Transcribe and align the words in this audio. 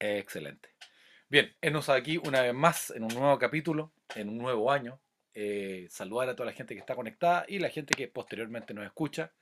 Excelente. 0.00 0.70
Bien, 1.28 1.54
enos 1.60 1.90
aquí 1.90 2.16
una 2.16 2.42
vez 2.42 2.54
más 2.54 2.90
en 2.90 3.04
un 3.04 3.14
nuevo 3.14 3.38
capítulo, 3.38 3.92
en 4.16 4.30
un 4.30 4.38
nuevo 4.38 4.72
año. 4.72 4.98
Eh, 5.34 5.86
saludar 5.90 6.28
a 6.28 6.34
toda 6.34 6.46
la 6.46 6.52
gente 6.52 6.74
que 6.74 6.80
está 6.80 6.96
conectada 6.96 7.44
y 7.46 7.60
la 7.60 7.68
gente 7.68 7.94
que 7.94 8.08
posteriormente 8.08 8.74
nos 8.74 8.84
escucha 8.84 9.32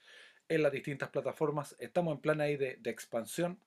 en 0.48 0.62
las 0.62 0.72
distintas 0.72 1.10
plataformas. 1.10 1.76
Estamos 1.79 2.14
en 2.14 2.21
plan 2.21 2.40
ahí 2.40 2.56
de, 2.56 2.79
expansión, 2.84 3.60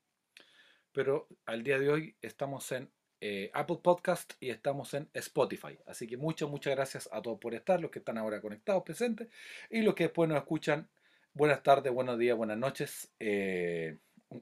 pero 0.92 1.28
al 1.46 1.64
día 1.64 1.80
de 1.80 1.90
hoy 1.90 2.16
estamos 2.22 2.72
en 2.74 2.92
eh, 3.22 3.50
Apple 3.54 3.80
Podcast 3.82 4.34
y 4.40 4.50
estamos 4.50 4.94
en 4.94 5.10
Spotify. 5.14 5.80
Así 5.88 6.08
que 6.08 6.18
muchas, 6.18 6.50
muchas 6.50 6.76
gracias 6.76 7.10
a 7.12 7.22
todos 7.22 7.40
por 7.40 7.56
estar, 7.56 7.80
los 7.80 7.90
que 7.90 8.00
están 8.00 8.18
ahora 8.18 8.42
conectados, 8.42 8.84
presentes, 8.84 9.30
y 9.70 9.82
los 9.82 9.96
que 9.96 10.06
después 10.06 10.30
nos 10.30 10.38
escuchan. 10.38 10.90
Buenas 11.34 11.64
tardes, 11.64 11.94
buenos 11.94 12.20
días, 12.20 12.36
buenas 12.36 12.58
noches, 12.58 13.12
eh, 13.20 13.98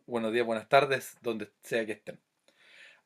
buenos 0.08 0.34
días, 0.34 0.46
buenas 0.46 0.68
tardes, 0.68 1.16
donde 1.21 1.52
sea 1.61 1.86
que 1.86 1.92
estén. 1.93 2.20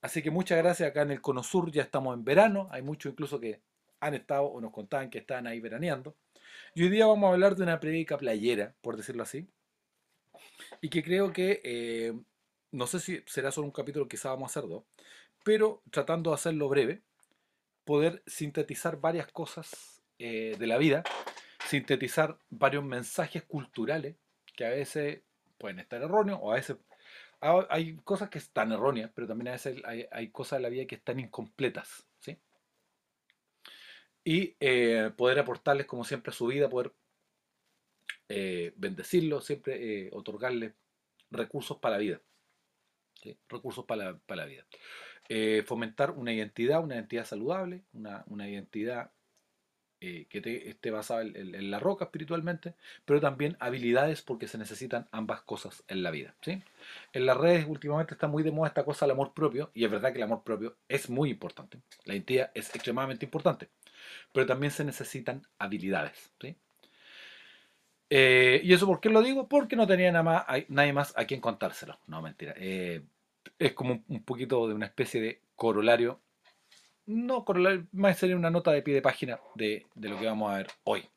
Así 0.03 0.21
que 0.21 0.31
muchas 0.31 0.57
gracias. 0.57 0.89
Acá 0.89 1.03
en 1.03 1.11
el 1.11 1.21
Cono 1.21 1.43
Sur, 1.43 1.71
ya 1.71 1.81
estamos 1.81 2.13
en 2.13 2.25
verano, 2.25 2.67
hay 2.71 2.81
muchos 2.81 3.13
incluso 3.13 3.39
que 3.39 3.61
han 4.01 4.13
estado 4.13 4.43
o 4.43 4.59
nos 4.59 4.73
contaban 4.73 5.09
que 5.09 5.19
estaban 5.19 5.47
ahí 5.47 5.61
veraneando. 5.61 6.13
Y 6.75 6.83
hoy 6.83 6.89
día 6.89 7.07
vamos 7.07 7.29
a 7.29 7.31
hablar 7.31 7.55
de 7.55 7.63
una 7.63 7.79
predica 7.79 8.17
playera, 8.17 8.75
por 8.81 8.97
decirlo 8.97 9.23
así, 9.23 9.47
y 10.81 10.89
que 10.89 11.03
creo 11.03 11.31
que, 11.31 11.61
eh, 11.63 12.13
no 12.71 12.85
sé 12.85 12.99
si 12.99 13.23
será 13.27 13.49
solo 13.53 13.65
un 13.65 13.71
capítulo, 13.71 14.09
quizá 14.09 14.29
vamos 14.29 14.49
a 14.49 14.59
hacer 14.59 14.69
dos, 14.69 14.83
pero 15.45 15.81
tratando 15.89 16.31
de 16.31 16.35
hacerlo 16.35 16.67
breve, 16.67 17.01
poder 17.85 18.23
sintetizar 18.27 18.99
varias 18.99 19.31
cosas 19.31 20.01
eh, 20.19 20.57
de 20.59 20.67
la 20.67 20.77
vida, 20.77 21.03
sintetizar 21.69 22.37
varios 22.49 22.83
mensajes 22.83 23.43
culturales 23.43 24.17
que 24.57 24.65
a 24.65 24.69
veces 24.69 25.21
pueden 25.57 25.79
estar 25.79 26.01
erróneos 26.01 26.39
o 26.41 26.51
a 26.51 26.55
veces 26.55 26.75
hay 27.69 27.97
cosas 27.97 28.29
que 28.29 28.37
están 28.37 28.71
erróneas, 28.71 29.11
pero 29.13 29.27
también 29.27 29.49
a 29.49 29.51
veces 29.51 29.81
hay, 30.11 30.29
cosas 30.29 30.59
de 30.59 30.63
la 30.63 30.69
vida 30.69 30.85
que 30.85 30.95
están 30.95 31.19
incompletas. 31.19 32.05
¿sí? 32.19 32.37
Y 34.23 34.55
eh, 34.59 35.11
poder 35.17 35.39
aportarles, 35.39 35.85
como 35.85 36.03
siempre, 36.03 36.31
a 36.31 36.33
su 36.33 36.47
vida, 36.47 36.69
poder 36.69 36.93
eh, 38.29 38.73
bendecirlos, 38.77 39.45
siempre 39.45 40.09
otorgarles 40.13 40.73
recursos 41.31 41.77
para 41.77 41.97
la 41.97 42.01
vida. 42.01 42.21
Recursos 43.49 43.85
para 43.85 44.19
la 44.27 44.45
vida. 44.45 44.65
Eh, 45.29 45.63
fomentar 45.65 46.11
una 46.11 46.33
identidad, 46.33 46.83
una 46.83 46.95
identidad 46.95 47.25
saludable, 47.25 47.83
una, 47.93 48.49
identidad 48.49 49.11
eh, 50.05 50.25
que 50.29 50.69
esté 50.69 50.91
basada 50.91 51.21
en, 51.21 51.71
la 51.71 51.79
roca 51.79 52.05
espiritualmente, 52.05 52.73
pero 53.05 53.21
también 53.21 53.55
habilidades 53.59 54.21
porque 54.21 54.47
se 54.47 54.57
necesitan 54.57 55.07
ambas 55.11 55.41
cosas 55.41 55.83
en 55.87 56.03
la 56.03 56.11
vida. 56.11 56.35
¿sí? 56.41 56.61
En 57.13 57.25
las 57.25 57.37
redes 57.37 57.65
últimamente 57.67 58.13
está 58.13 58.27
muy 58.27 58.43
de 58.43 58.51
moda 58.51 58.67
esta 58.67 58.83
cosa 58.83 59.05
del 59.05 59.13
amor 59.13 59.33
propio, 59.33 59.71
y 59.73 59.85
es 59.85 59.91
verdad 59.91 60.11
que 60.11 60.17
el 60.17 60.23
amor 60.23 60.43
propio 60.43 60.75
es 60.89 61.09
muy 61.09 61.29
importante, 61.29 61.79
la 62.05 62.15
identidad 62.15 62.51
es 62.53 62.73
extremadamente 62.75 63.25
importante, 63.25 63.69
pero 64.31 64.45
también 64.45 64.71
se 64.71 64.83
necesitan 64.83 65.41
habilidades. 65.57 66.31
¿sí? 66.41 66.55
Eh, 68.09 68.61
¿Y 68.63 68.73
eso 68.73 68.85
por 68.85 68.99
qué 68.99 69.09
lo 69.09 69.21
digo? 69.21 69.47
Porque 69.47 69.75
no 69.75 69.87
tenía 69.87 70.11
nada 70.11 70.23
más, 70.23 70.45
nadie 70.67 70.93
más 70.93 71.13
a 71.17 71.25
quien 71.25 71.39
contárselo. 71.39 71.97
No, 72.07 72.21
mentira 72.21 72.53
es 73.59 73.73
como 73.73 74.03
un 74.07 74.23
poquito 74.23 74.67
de 74.67 74.73
una 74.73 74.85
especie 74.85 75.21
de 75.21 75.41
corolario. 75.55 76.19
No 77.05 77.43
corolario, 77.43 77.87
más 77.91 78.17
sería 78.17 78.35
una 78.35 78.49
nota 78.49 78.71
de 78.71 78.81
pie 78.81 78.93
de 78.93 79.01
página 79.01 79.39
de, 79.55 79.85
lo 79.95 80.17
que 80.19 80.25
vamos 80.25 80.51
a 80.51 80.57
ver 80.57 80.67
hoy. 80.85 81.07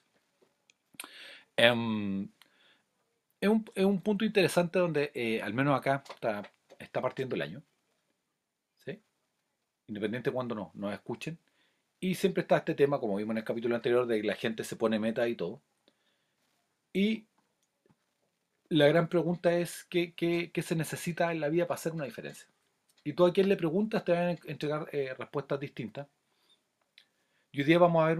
Em, 1.56 2.28
es, 3.40 3.48
un, 3.48 4.00
punto 4.02 4.24
interesante 4.24 4.78
donde, 4.78 5.12
eh, 5.14 5.40
al 5.42 5.54
menos 5.54 5.78
acá, 5.78 6.02
está, 6.08 6.42
está, 6.78 7.00
partiendo 7.00 7.36
el 7.36 7.42
año. 7.42 7.62
¿sí? 8.84 9.00
Independiente 9.86 10.30
de 10.30 10.34
cuando 10.34 10.54
no, 10.54 10.70
nos 10.74 10.92
escuchen. 10.92 11.38
Y 12.00 12.14
siempre 12.14 12.42
está 12.42 12.58
este 12.58 12.74
tema, 12.74 13.00
como 13.00 13.16
vimos 13.16 13.32
en 13.32 13.38
el 13.38 13.44
capítulo 13.44 13.74
anterior, 13.74 14.06
de 14.06 14.20
que 14.20 14.26
la 14.26 14.34
gente 14.34 14.64
se 14.64 14.76
pone 14.76 14.98
meta 14.98 15.28
y 15.28 15.36
todo. 15.36 15.62
Y 16.92 17.26
la 18.68 18.88
gran 18.88 19.08
pregunta 19.08 19.52
es 19.56 19.84
¿qué, 19.84 20.50
se 20.62 20.76
necesita 20.76 21.32
en 21.32 21.40
la 21.40 21.48
vida 21.48 21.66
para 21.66 21.76
hacer 21.76 21.92
una 21.92 22.04
diferencia. 22.04 22.48
Y 23.06 23.12
tú 23.12 23.24
a 23.24 23.32
quien 23.32 23.48
le 23.48 23.56
preguntas 23.56 24.04
te 24.04 24.10
van 24.10 24.24
a 24.24 24.30
entregar 24.32 24.88
eh, 24.90 25.14
respuestas 25.16 25.60
distintas. 25.60 26.08
Y 27.52 27.60
hoy 27.60 27.64
día 27.64 27.78
vamos 27.78 28.02
a 28.02 28.08
ver 28.08 28.18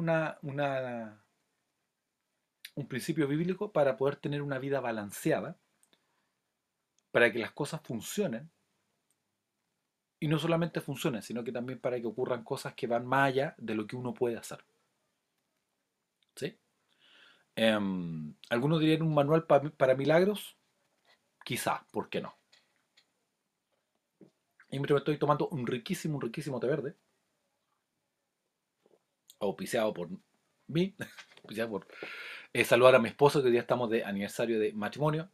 un 2.77 2.87
principio 2.87 3.27
bíblico 3.27 3.73
para 3.73 3.97
poder 3.97 4.15
tener 4.15 4.43
una 4.43 4.61
vida 4.61 4.79
balanceada, 4.79 5.59
para 7.11 7.33
que 7.33 7.41
las 7.41 7.51
cosas 7.51 7.81
funcionen. 7.83 8.49
Y 10.21 10.29
no 10.29 10.39
solamente 10.39 10.81
funcionen, 10.81 11.21
sino 11.21 11.43
que 11.43 11.51
también 11.51 11.81
para 11.81 12.01
que 12.01 12.07
ocurran 12.07 12.45
cosas 12.45 12.75
que 12.75 12.87
van 12.87 13.07
más 13.07 13.31
allá 13.31 13.57
de 13.59 13.75
lo 13.75 13.89
que 13.89 13.97
uno 13.97 14.15
puede 14.15 14.37
hacer. 14.37 14.65
¿Sí? 16.37 16.57
Em, 17.57 18.37
¿Algunos 18.51 18.79
dirían 18.79 19.03
un 19.03 19.15
manual 19.15 19.47
para 19.47 19.97
milagros? 19.97 20.57
Quizá, 21.45 21.85
¿por 21.91 22.09
qué 22.09 22.21
no? 22.21 22.37
Y 24.77 24.79
mientras 24.79 24.97
me 24.97 24.99
estoy 24.99 25.17
tomando 25.17 25.49
un 25.49 25.67
riquísimo, 25.67 26.17
un 26.17 26.21
riquísimo 26.21 26.61
té 26.61 26.67
verde, 26.67 26.95
auspiciado 29.41 29.95
por 29.95 30.11
mí, 30.67 30.95
auspiciado 31.37 31.71
por 31.71 31.87
eh, 32.53 32.63
saludar 32.63 32.95
a 32.95 32.99
mi 32.99 33.09
esposo, 33.09 33.41
que 33.41 33.47
hoy 33.47 33.53
día 33.53 33.63
estamos 33.63 33.89
de 33.89 34.05
aniversario 34.05 34.61
de 34.61 34.75
matrimonio, 34.75 35.31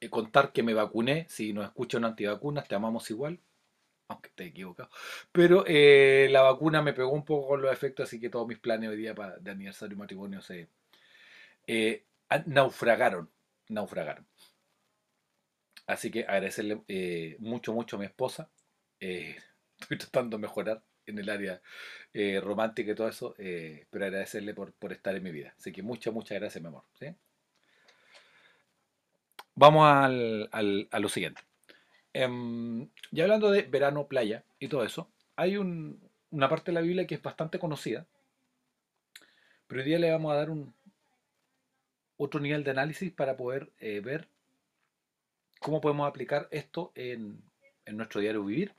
eh, 0.00 0.10
contar 0.10 0.52
que 0.52 0.64
me 0.64 0.74
vacuné, 0.74 1.24
si 1.28 1.52
nos 1.52 1.66
escuchan 1.66 2.04
antivacunas, 2.04 2.66
te 2.66 2.74
amamos 2.74 3.08
igual, 3.12 3.38
aunque 4.08 4.30
esté 4.30 4.46
equivocado. 4.46 4.90
Pero 5.30 5.62
eh, 5.68 6.26
la 6.32 6.42
vacuna 6.42 6.82
me 6.82 6.94
pegó 6.94 7.12
un 7.12 7.24
poco 7.24 7.46
con 7.50 7.62
los 7.62 7.72
efectos, 7.72 8.08
así 8.08 8.18
que 8.18 8.28
todos 8.28 8.48
mis 8.48 8.58
planes 8.58 8.90
hoy 8.90 8.96
día 8.96 9.14
de 9.40 9.50
aniversario 9.52 9.94
y 9.94 9.98
matrimonio 10.00 10.40
se, 10.42 10.68
naufragaron, 12.46 13.30
naufragaron. 13.68 14.26
Así 15.86 16.10
que 16.10 16.24
agradecerle 16.24 16.82
mucho, 17.38 17.72
mucho 17.72 17.94
a 17.94 18.00
mi 18.00 18.06
esposa. 18.06 18.50
Eh, 19.04 19.36
estoy 19.80 19.98
tratando 19.98 20.36
de 20.36 20.42
mejorar 20.42 20.82
en 21.06 21.18
el 21.18 21.28
área 21.28 21.60
romántica 22.40 22.92
y 22.92 22.94
todo 22.94 23.08
eso, 23.08 23.34
pero 23.36 24.06
agradecerle 24.06 24.54
por, 24.54 24.72
estar 24.92 25.14
en 25.14 25.22
mi 25.22 25.32
vida. 25.32 25.52
Así 25.58 25.72
que 25.72 25.82
muchas, 25.82 26.14
muchas 26.14 26.38
gracias, 26.38 26.62
mi 26.62 26.68
amor. 26.68 26.84
Vamos 29.54 29.86
al, 29.86 30.88
a 30.90 30.98
lo 31.00 31.08
siguiente. 31.08 31.42
Em, 32.14 32.88
ya 33.10 33.24
hablando 33.24 33.50
de 33.50 33.62
verano, 33.62 34.06
playa 34.06 34.44
y 34.58 34.68
todo 34.68 34.84
eso, 34.84 35.10
hay 35.36 35.56
una 35.58 36.48
parte 36.48 36.70
de 36.70 36.76
la 36.76 36.80
Biblia 36.80 37.06
que 37.06 37.16
es 37.16 37.22
bastante 37.22 37.58
conocida, 37.58 38.06
pero 39.66 39.82
hoy 39.82 39.88
día 39.88 39.98
le 39.98 40.12
vamos 40.12 40.32
a 40.32 40.36
dar 40.36 40.50
un, 40.50 40.72
otro 42.16 42.40
nivel 42.40 42.64
de 42.64 42.70
análisis 42.70 43.12
para 43.12 43.36
poder 43.36 43.70
eh, 43.78 44.00
ver 44.00 44.28
cómo 45.60 45.80
podemos 45.80 46.08
aplicar 46.08 46.48
esto 46.50 46.92
en, 46.94 47.42
nuestro 47.86 48.20
diario 48.20 48.44
vivir. 48.44 48.72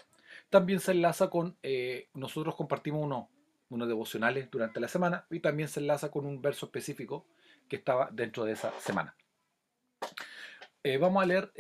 También 0.56 0.80
se 0.80 0.94
enlaza 0.94 1.30
con, 1.30 1.58
eh, 1.64 2.08
nosotros 2.14 2.56
compartimos 2.56 3.04
unos, 3.04 3.28
unos 3.68 3.90
devocionales 3.90 4.50
durante 4.50 4.80
la 4.80 4.88
semana 4.88 5.26
y 5.30 5.42
también 5.42 5.68
se 5.68 5.82
enlaza 5.82 6.10
con 6.10 6.26
un 6.26 6.42
verso 6.42 6.68
específico 6.68 7.26
que 7.68 7.76
estaba 7.76 8.10
dentro 8.10 8.46
de 8.46 8.54
esa 8.54 8.72
semana. 8.80 9.14
Eh, 10.82 10.98
vamos 10.98 11.22
a 11.22 11.26
leer 11.26 11.52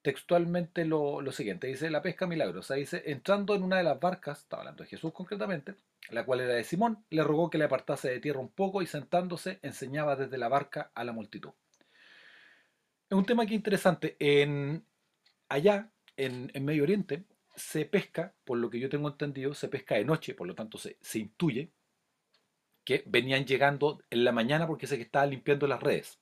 textualmente 0.00 0.86
lo, 0.86 1.30
siguiente. 1.30 1.66
Dice, 1.66 1.90
la 1.90 2.00
pesca 2.00 2.26
milagrosa. 2.26 2.76
Dice, 2.76 3.02
entrando 3.04 3.54
en 3.54 3.64
una 3.64 3.76
de 3.76 3.82
las 3.82 4.00
barcas, 4.00 4.38
está 4.38 4.56
hablando 4.56 4.82
de 4.82 4.88
Jesús 4.88 5.12
concretamente, 5.12 5.74
la 6.08 6.24
cual 6.24 6.40
era 6.40 6.54
de 6.54 6.64
Simón, 6.64 7.04
le 7.10 7.22
rogó 7.22 7.50
que 7.50 7.58
le 7.58 7.64
apartase 7.64 8.08
de 8.08 8.20
tierra 8.20 8.40
un 8.40 8.48
poco 8.48 8.80
y 8.80 8.86
sentándose 8.86 9.58
enseñaba 9.60 10.16
desde 10.16 10.38
la 10.38 10.48
barca 10.48 10.90
a 10.94 11.04
la 11.04 11.12
multitud. 11.12 11.50
Es 13.10 13.18
un 13.18 13.26
tema 13.26 13.44
que 13.44 13.52
es 13.52 13.58
interesante. 13.58 14.16
En, 14.18 14.86
allá, 15.50 15.90
en, 16.24 16.64
Medio 16.64 16.82
Oriente, 16.82 17.24
se 17.56 17.84
pesca, 17.84 18.34
por 18.44 18.58
lo 18.58 18.70
que 18.70 18.78
yo 18.78 18.88
tengo 18.88 19.08
entendido, 19.08 19.54
se 19.54 19.68
pesca 19.68 19.96
de 19.96 20.04
noche, 20.04 20.34
por 20.34 20.46
lo 20.46 20.54
tanto 20.54 20.78
se, 20.78 20.96
se 21.00 21.18
intuye 21.18 21.70
que 22.84 23.04
venían 23.06 23.44
llegando 23.44 24.02
en 24.10 24.24
la 24.24 24.32
mañana 24.32 24.66
porque 24.66 24.86
sé 24.86 24.96
que 24.96 25.02
estaban 25.02 25.30
limpiando 25.30 25.66
las 25.66 25.82
redes. 25.82 26.18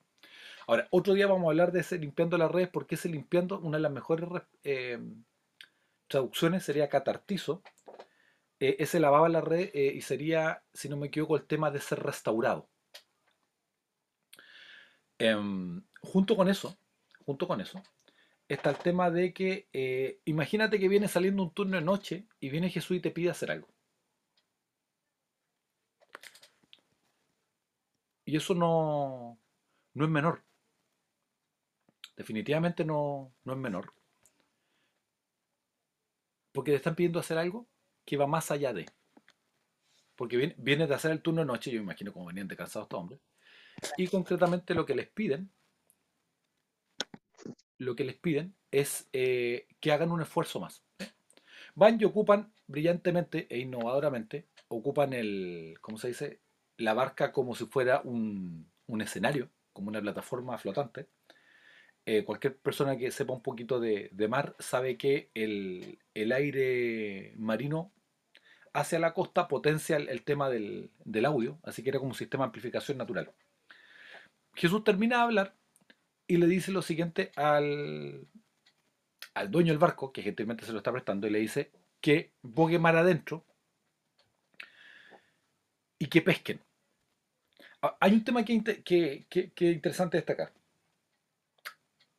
Ahora, 0.67 0.87
otro 0.91 1.13
día 1.13 1.25
vamos 1.25 1.47
a 1.47 1.49
hablar 1.49 1.71
de 1.71 1.79
ese 1.79 1.97
limpiando 1.97 2.37
las 2.37 2.51
redes, 2.51 2.69
porque 2.69 2.95
ese 2.95 3.09
limpiando, 3.09 3.59
una 3.59 3.77
de 3.77 3.81
las 3.81 3.91
mejores 3.91 4.29
eh, 4.63 4.99
traducciones 6.07 6.63
sería 6.63 6.89
catartizo. 6.89 7.63
Eh, 8.59 8.75
ese 8.79 8.99
lavaba 8.99 9.29
la 9.29 9.41
red 9.41 9.71
eh, 9.73 9.93
y 9.95 10.01
sería, 10.01 10.63
si 10.73 10.89
no 10.89 10.97
me 10.97 11.07
equivoco, 11.07 11.37
el 11.37 11.45
tema 11.45 11.71
de 11.71 11.79
ser 11.79 11.99
restaurado. 12.03 12.69
Em, 15.17 15.81
junto 16.01 16.35
con 16.35 16.47
eso, 16.49 16.77
junto 17.25 17.47
con 17.47 17.61
eso, 17.61 17.81
está 18.49 18.71
el 18.71 18.77
tema 18.79 19.09
de 19.11 19.33
que 19.33 20.19
imagínate 20.25 20.79
que 20.79 20.89
viene 20.89 21.07
saliendo 21.07 21.43
un 21.43 21.53
turno 21.53 21.77
de 21.77 21.83
noche 21.83 22.25
y 22.41 22.49
viene 22.49 22.69
Jesús 22.69 22.97
y 22.97 22.99
te 22.99 23.11
pide 23.11 23.29
hacer 23.29 23.51
algo. 23.51 23.69
Y 28.25 28.35
eso 28.37 28.53
no, 28.53 29.39
no 29.93 30.05
es 30.05 30.11
menor 30.11 30.43
definitivamente 32.19 32.83
no, 32.83 33.33
es 33.45 33.55
menor. 33.55 33.93
porque 36.51 36.71
le 36.71 36.77
están 36.77 36.95
pidiendo 36.95 37.19
hacer 37.19 37.37
algo 37.37 37.69
que 38.05 38.17
va 38.17 38.27
más 38.27 38.51
allá 38.51 38.73
de. 38.73 38.85
Porque 40.17 40.35
viene, 40.35 40.55
viene 40.57 40.85
de 40.85 40.93
hacer 40.93 41.11
el 41.11 41.21
turno 41.21 41.41
de 41.41 41.47
noche, 41.47 41.71
yo 41.71 41.79
me 41.79 41.85
imagino 41.85 42.11
como 42.11 42.25
venían 42.25 42.49
de 42.49 42.57
cansados 42.57 42.87
estos 42.87 42.99
hombres, 42.99 43.21
y 43.95 44.07
concretamente 44.07 44.73
lo 44.73 44.85
que 44.85 44.95
les 44.95 45.07
piden, 45.07 45.49
lo 47.79 47.95
que 47.95 48.03
les 48.03 48.15
piden 48.15 48.53
es 48.71 49.09
eh, 49.13 49.67
que 49.79 49.91
hagan 49.91 50.11
un 50.11 50.21
esfuerzo 50.21 50.59
más. 50.59 50.83
Van 51.73 51.99
y 51.99 52.05
ocupan 52.05 52.51
brillantemente 52.67 53.47
e 53.49 53.59
innovadoramente, 53.59 54.45
ocupan 54.67 55.13
el, 55.13 55.77
¿cómo 55.81 55.97
se 55.97 56.09
dice? 56.09 56.41
La 56.77 56.93
barca 56.93 57.31
como 57.31 57.55
si 57.55 57.65
fuera 57.65 58.01
un, 58.03 58.69
escenario, 59.01 59.49
como 59.73 59.87
una 59.89 60.01
plataforma 60.01 60.57
flotante. 60.57 61.07
Eh, 62.05 62.23
cualquier 62.23 62.57
persona 62.57 62.97
que 62.97 63.11
sepa 63.11 63.33
un 63.33 63.41
poquito 63.41 63.79
de, 63.79 64.11
mar 64.29 64.55
sabe 64.59 64.97
que 64.97 65.29
el, 65.33 65.99
aire 66.15 67.33
marino 67.37 67.91
hacia 68.73 68.99
la 68.99 69.13
costa 69.13 69.47
potencia 69.47 69.97
el, 69.97 70.09
el 70.09 70.23
tema 70.23 70.49
del, 70.49 70.91
del 71.05 71.25
audio, 71.25 71.59
así 71.63 71.81
que 71.81 71.89
era 71.89 71.99
como 71.99 72.11
un 72.11 72.15
sistema 72.15 72.43
de 72.43 72.47
amplificación 72.47 72.97
natural. 72.97 73.31
Jesús 74.53 74.83
termina 74.83 75.17
de 75.17 75.23
hablar 75.23 75.58
y 76.29 76.37
le 76.37 76.47
dice 76.47 76.71
lo 76.71 76.81
siguiente 76.83 77.33
al, 77.35 78.27
al 79.33 79.49
dueño 79.49 79.71
del 79.73 79.79
barco, 79.79 80.11
que 80.13 80.21
gentilmente 80.21 80.65
se 80.67 80.71
lo 80.71 80.77
está 80.77 80.91
prestando, 80.91 81.25
y 81.25 81.31
le 81.31 81.39
dice 81.39 81.71
que 81.99 82.33
bogue 82.43 82.77
mar 82.77 82.95
adentro 82.95 83.43
y 85.99 86.07
que 86.07 86.21
pesquen. 86.21 86.59
Ah, 87.81 87.97
Hay 87.99 88.13
un 88.13 88.23
tema 88.23 88.43
que, 88.45 88.63
que, 88.63 89.25
que- 89.29 89.51
es 89.69 89.75
interesante 89.75 90.17
destacar. 90.17 90.53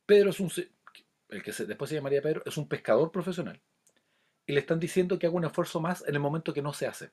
Pedro 0.06 0.30
es 0.30 0.40
un, 0.40 0.50
el 1.28 1.42
que 1.42 1.52
después 1.52 1.88
se 1.88 1.96
llamaría 1.96 2.22
Pedro, 2.22 2.42
es 2.44 2.56
un 2.56 2.68
pescador 2.68 3.10
profesional. 3.12 3.60
Y 4.46 4.52
le 4.54 4.60
están 4.60 4.80
diciendo 4.80 5.18
que 5.18 5.26
haga 5.26 5.36
un 5.36 5.44
esfuerzo 5.46 5.80
más 5.80 6.04
en 6.08 6.14
el 6.14 6.20
momento 6.20 6.54
que 6.54 6.62
no 6.62 6.72
se 6.74 6.86
hace. 6.86 7.12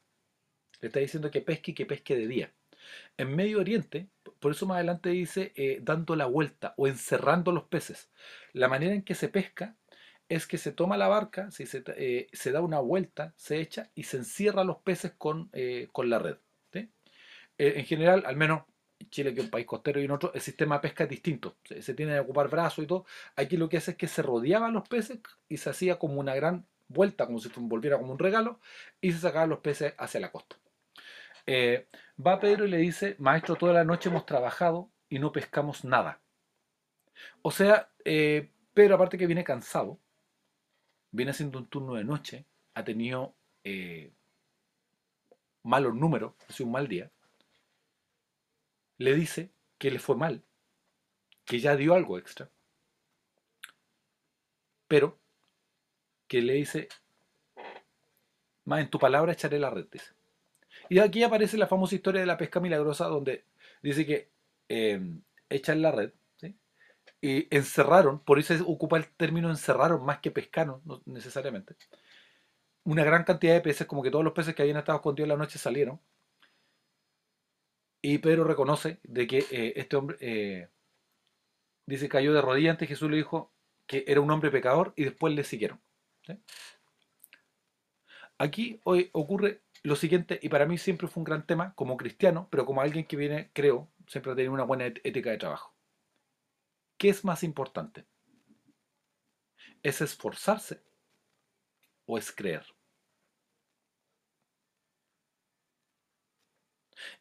Le 0.81 0.87
está 0.89 0.99
diciendo 0.99 1.31
que 1.31 1.41
pesque 1.41 1.71
y 1.71 1.75
que 1.75 1.85
pesque 1.87 2.15
de 2.17 2.27
día. 2.27 2.53
En 3.17 3.35
Medio 3.35 3.59
Oriente, 3.59 4.09
por 4.39 4.51
eso 4.51 4.65
más 4.65 4.75
adelante 4.75 5.09
dice 5.09 5.53
eh, 5.55 5.79
dando 5.81 6.15
la 6.15 6.25
vuelta 6.25 6.73
o 6.77 6.87
encerrando 6.87 7.51
los 7.51 7.65
peces. 7.65 8.09
La 8.53 8.67
manera 8.67 8.93
en 8.93 9.03
que 9.03 9.15
se 9.15 9.29
pesca 9.29 9.75
es 10.29 10.47
que 10.47 10.57
se 10.57 10.71
toma 10.71 10.97
la 10.97 11.07
barca, 11.07 11.51
se, 11.51 11.65
eh, 11.97 12.27
se 12.33 12.51
da 12.51 12.61
una 12.61 12.79
vuelta, 12.79 13.33
se 13.37 13.59
echa 13.59 13.89
y 13.95 14.03
se 14.03 14.17
encierra 14.17 14.63
los 14.63 14.77
peces 14.77 15.13
con, 15.17 15.49
eh, 15.53 15.87
con 15.91 16.09
la 16.09 16.19
red. 16.19 16.37
en 17.59 17.85
general, 17.85 18.23
al 18.27 18.35
menos 18.35 18.63
en 18.99 19.09
Chile, 19.09 19.33
que 19.33 19.39
es 19.39 19.45
un 19.45 19.51
país 19.51 19.65
costero 19.65 19.99
y 19.99 20.05
en 20.05 20.11
otro, 20.11 20.31
el 20.33 20.41
sistema 20.41 20.75
de 20.75 20.81
pesca 20.81 21.03
es 21.05 21.09
distinto. 21.09 21.55
Se, 21.63 21.81
se 21.81 21.93
tiene 21.93 22.13
que 22.13 22.19
ocupar 22.19 22.49
brazos 22.49 22.83
y 22.83 22.87
todo. 22.87 23.05
Aquí 23.35 23.57
lo 23.57 23.69
que 23.69 23.77
hace 23.77 23.91
es 23.91 23.97
que 23.97 24.07
se 24.07 24.21
rodeaban 24.21 24.73
los 24.73 24.87
peces 24.87 25.19
y 25.49 25.57
se 25.57 25.69
hacía 25.69 25.97
como 25.97 26.19
una 26.19 26.35
gran 26.35 26.65
vuelta, 26.87 27.25
como 27.25 27.39
si 27.39 27.49
volviera 27.55 27.97
como 27.97 28.13
un 28.13 28.19
regalo, 28.19 28.59
y 29.01 29.11
se 29.11 29.19
sacaban 29.19 29.49
los 29.49 29.59
peces 29.59 29.93
hacia 29.97 30.19
la 30.19 30.31
costa. 30.31 30.57
Eh, 31.47 31.87
va 32.25 32.39
Pedro 32.41 32.65
y 32.65 32.69
le 32.69 32.77
dice, 32.77 33.15
maestro, 33.19 33.55
toda 33.55 33.73
la 33.73 33.85
noche 33.85 34.09
hemos 34.09 34.25
trabajado 34.25 34.91
y 35.07 35.17
no 35.17 35.31
pescamos 35.31 35.85
nada. 35.85 36.21
O 37.41 37.51
sea, 37.51 37.89
eh, 38.03 38.51
Pedro 38.73 38.95
aparte 38.95 39.17
que 39.17 39.27
viene 39.27 39.45
cansado, 39.45 39.97
viene 41.11 41.31
haciendo 41.31 41.57
un 41.57 41.67
turno 41.67 41.93
de 41.95 42.03
noche, 42.03 42.45
ha 42.73 42.83
tenido 42.83 43.33
eh, 43.63 44.11
malos 45.63 45.95
números, 45.95 46.33
ha 46.47 46.53
sido 46.53 46.67
un 46.67 46.73
mal 46.73 46.87
día, 46.89 47.09
le 48.97 49.15
dice 49.15 49.51
que 49.77 49.89
le 49.89 49.99
fue 49.99 50.17
mal, 50.17 50.43
que 51.45 51.59
ya 51.59 51.77
dio 51.77 51.93
algo 51.93 52.17
extra, 52.17 52.49
pero 54.87 55.17
que 56.27 56.41
le 56.41 56.53
dice, 56.53 56.89
más 58.65 58.81
en 58.81 58.89
tu 58.89 58.99
palabra 58.99 59.31
echaré 59.31 59.59
la 59.59 59.69
red, 59.69 59.87
dice. 59.89 60.16
Y 60.89 60.99
aquí 60.99 61.23
aparece 61.23 61.57
la 61.57 61.67
famosa 61.67 61.95
historia 61.95 62.21
de 62.21 62.27
la 62.27 62.37
pesca 62.37 62.59
milagrosa 62.59 63.05
donde 63.05 63.45
dice 63.81 64.05
que 64.05 64.29
eh, 64.69 64.99
echan 65.49 65.81
la 65.81 65.91
red 65.91 66.11
y 67.21 67.47
encerraron, 67.55 68.19
por 68.19 68.39
eso 68.39 68.53
ocupa 68.67 68.97
el 68.97 69.07
término 69.07 69.49
encerraron 69.49 70.05
más 70.05 70.19
que 70.19 70.31
pescaron 70.31 70.81
no 70.85 71.01
necesariamente, 71.05 71.75
una 72.83 73.03
gran 73.03 73.23
cantidad 73.23 73.53
de 73.53 73.61
peces, 73.61 73.87
como 73.87 74.03
que 74.03 74.11
todos 74.11 74.23
los 74.23 74.33
peces 74.33 74.55
que 74.55 74.61
habían 74.61 74.77
estado 74.77 74.97
escondidos 74.97 75.25
en 75.25 75.29
la 75.29 75.43
noche 75.43 75.59
salieron. 75.59 75.99
Y 78.01 78.19
Pedro 78.19 78.45
reconoce 78.45 78.99
de 79.03 79.27
que 79.27 79.39
eh, 79.51 79.73
este 79.75 79.95
hombre, 79.97 80.17
eh, 80.21 80.69
dice, 81.85 82.07
cayó 82.07 82.33
de 82.33 82.41
rodillas 82.41 82.71
ante 82.71 82.87
Jesús, 82.87 83.09
le 83.09 83.17
dijo 83.17 83.51
que 83.87 84.05
era 84.07 84.21
un 84.21 84.31
hombre 84.31 84.51
pecador 84.51 84.93
y 84.95 85.03
después 85.03 85.33
le 85.33 85.43
siguieron. 85.43 85.81
Aquí 88.37 88.79
hoy 88.83 89.09
ocurre 89.11 89.61
lo 89.87 89.95
siguiente, 89.95 90.37
y 90.41 90.49
para 90.49 90.65
mí 90.65 90.77
siempre 90.77 91.07
fue 91.07 91.21
un 91.21 91.25
gran 91.25 91.45
tema, 91.47 91.73
como 91.75 91.95
cristiano, 91.95 92.47
pero 92.51 92.65
como 92.65 92.81
alguien 92.81 93.05
que 93.05 93.15
viene, 93.15 93.51
creo, 93.53 93.87
siempre 94.05 94.33
a 94.33 94.35
tener 94.35 94.49
una 94.49 94.63
buena 94.65 94.85
ética 94.87 95.29
de 95.31 95.37
trabajo. 95.37 95.73
¿Qué 96.97 97.07
es 97.07 97.23
más 97.23 97.41
importante? 97.43 98.05
¿Es 99.81 100.01
esforzarse 100.01 100.83
o 102.05 102.17
es 102.17 102.31
creer? 102.33 102.65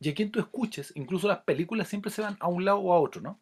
Y 0.01 0.09
a 0.11 0.15
quien 0.15 0.33
tú 0.33 0.41
escuches, 0.41 0.93
incluso 0.97 1.29
las 1.29 1.45
películas 1.45 1.87
siempre 1.87 2.11
se 2.11 2.23
van 2.23 2.37
a 2.41 2.49
un 2.49 2.65
lado 2.65 2.79
o 2.79 2.93
a 2.93 3.01
otro, 3.01 3.21
¿no? 3.21 3.41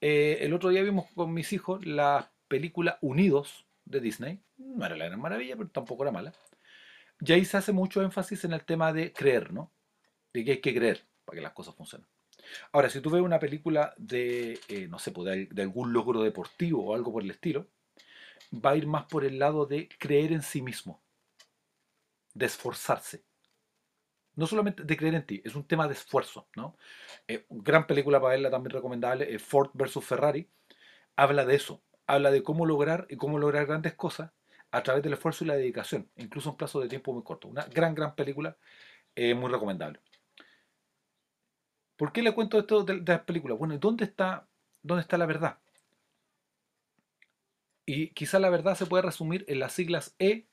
Eh, 0.00 0.38
el 0.40 0.54
otro 0.54 0.70
día 0.70 0.82
vimos 0.82 1.06
con 1.14 1.34
mis 1.34 1.52
hijos 1.52 1.84
la 1.84 2.32
película 2.48 2.98
Unidos 3.02 3.66
de 3.84 4.00
Disney. 4.00 4.40
No 4.56 4.86
era 4.86 4.96
la 4.96 5.06
gran 5.06 5.20
maravilla, 5.20 5.56
pero 5.56 5.68
tampoco 5.70 6.04
era 6.04 6.12
mala. 6.12 6.32
Y 7.24 7.32
ahí 7.32 7.44
se 7.44 7.56
hace 7.56 7.72
mucho 7.72 8.02
énfasis 8.02 8.44
en 8.44 8.52
el 8.52 8.64
tema 8.64 8.92
de 8.92 9.12
creer, 9.12 9.52
¿no? 9.52 9.70
De 10.32 10.44
que 10.44 10.52
hay 10.52 10.60
que 10.60 10.74
creer 10.74 11.06
para 11.24 11.36
que 11.36 11.42
las 11.42 11.52
cosas 11.52 11.74
funcionen. 11.74 12.08
Ahora, 12.72 12.90
si 12.90 13.00
tú 13.00 13.10
ves 13.10 13.22
una 13.22 13.38
película 13.38 13.94
de, 13.96 14.58
eh, 14.68 14.88
no 14.88 14.98
sé, 14.98 15.12
pues, 15.12 15.26
de, 15.26 15.46
de 15.46 15.62
algún 15.62 15.92
logro 15.92 16.22
deportivo 16.22 16.84
o 16.84 16.94
algo 16.94 17.12
por 17.12 17.22
el 17.22 17.30
estilo, 17.30 17.68
va 18.52 18.70
a 18.70 18.76
ir 18.76 18.88
más 18.88 19.04
por 19.04 19.24
el 19.24 19.38
lado 19.38 19.66
de 19.66 19.88
creer 19.98 20.32
en 20.32 20.42
sí 20.42 20.62
mismo, 20.62 21.00
de 22.34 22.46
esforzarse. 22.46 23.24
No 24.34 24.46
solamente 24.46 24.82
de 24.82 24.96
creer 24.96 25.14
en 25.14 25.26
ti, 25.26 25.42
es 25.44 25.54
un 25.54 25.64
tema 25.64 25.86
de 25.86 25.94
esfuerzo, 25.94 26.48
¿no? 26.56 26.76
Eh, 27.28 27.46
gran 27.50 27.86
película 27.86 28.20
para 28.20 28.32
verla 28.32 28.50
también 28.50 28.72
recomendable, 28.72 29.32
eh, 29.32 29.38
Ford 29.38 29.70
versus 29.74 30.04
Ferrari, 30.04 30.50
habla 31.14 31.44
de 31.44 31.54
eso, 31.54 31.84
habla 32.08 32.32
de 32.32 32.42
cómo 32.42 32.66
lograr 32.66 33.06
y 33.08 33.16
cómo 33.16 33.38
lograr 33.38 33.66
grandes 33.66 33.94
cosas 33.94 34.32
a 34.72 34.82
través 34.82 35.02
del 35.02 35.12
esfuerzo 35.12 35.44
y 35.44 35.48
la 35.48 35.54
dedicación, 35.54 36.08
incluso 36.16 36.50
en 36.50 36.56
plazo 36.56 36.80
de 36.80 36.88
tiempo 36.88 37.12
muy 37.12 37.22
corto. 37.22 37.46
Una 37.46 37.64
gran, 37.66 37.94
gran 37.94 38.14
película, 38.14 38.56
eh, 39.14 39.34
muy 39.34 39.50
recomendable. 39.50 40.00
¿Por 41.96 42.12
qué 42.12 42.22
le 42.22 42.34
cuento 42.34 42.58
esto 42.58 42.82
de, 42.82 43.02
las 43.06 43.20
películas? 43.20 43.58
Bueno, 43.58 43.74
¿y 43.74 43.78
¿dónde 43.78 44.06
está, 44.06 44.48
¿dónde 44.82 45.02
está 45.02 45.18
la 45.18 45.26
verdad? 45.26 45.58
Y 47.84 48.08
quizá 48.08 48.38
la 48.38 48.48
verdad 48.48 48.74
se 48.74 48.86
puede 48.86 49.02
resumir 49.02 49.44
en 49.46 49.58
las 49.58 49.74
siglas 49.74 50.14
E, 50.18 50.46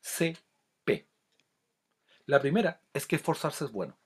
C, 0.00 0.36
P. 0.84 1.08
La 2.26 2.40
primera 2.40 2.80
es 2.92 3.06
que 3.06 3.16
esforzarse 3.16 3.64
es 3.64 3.72
bueno. 3.72 3.98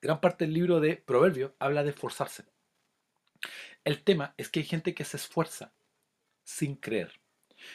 Gran 0.00 0.20
parte 0.20 0.44
del 0.44 0.54
libro 0.54 0.78
de 0.78 0.96
Proverbios 0.96 1.52
habla 1.58 1.82
de 1.82 1.90
esforzarse. 1.90 2.44
El 3.84 4.04
tema 4.04 4.34
es 4.36 4.48
que 4.48 4.60
hay 4.60 4.66
gente 4.66 4.94
que 4.94 5.04
se 5.04 5.16
esfuerza 5.16 5.72
sin 6.50 6.74
creer. 6.76 7.12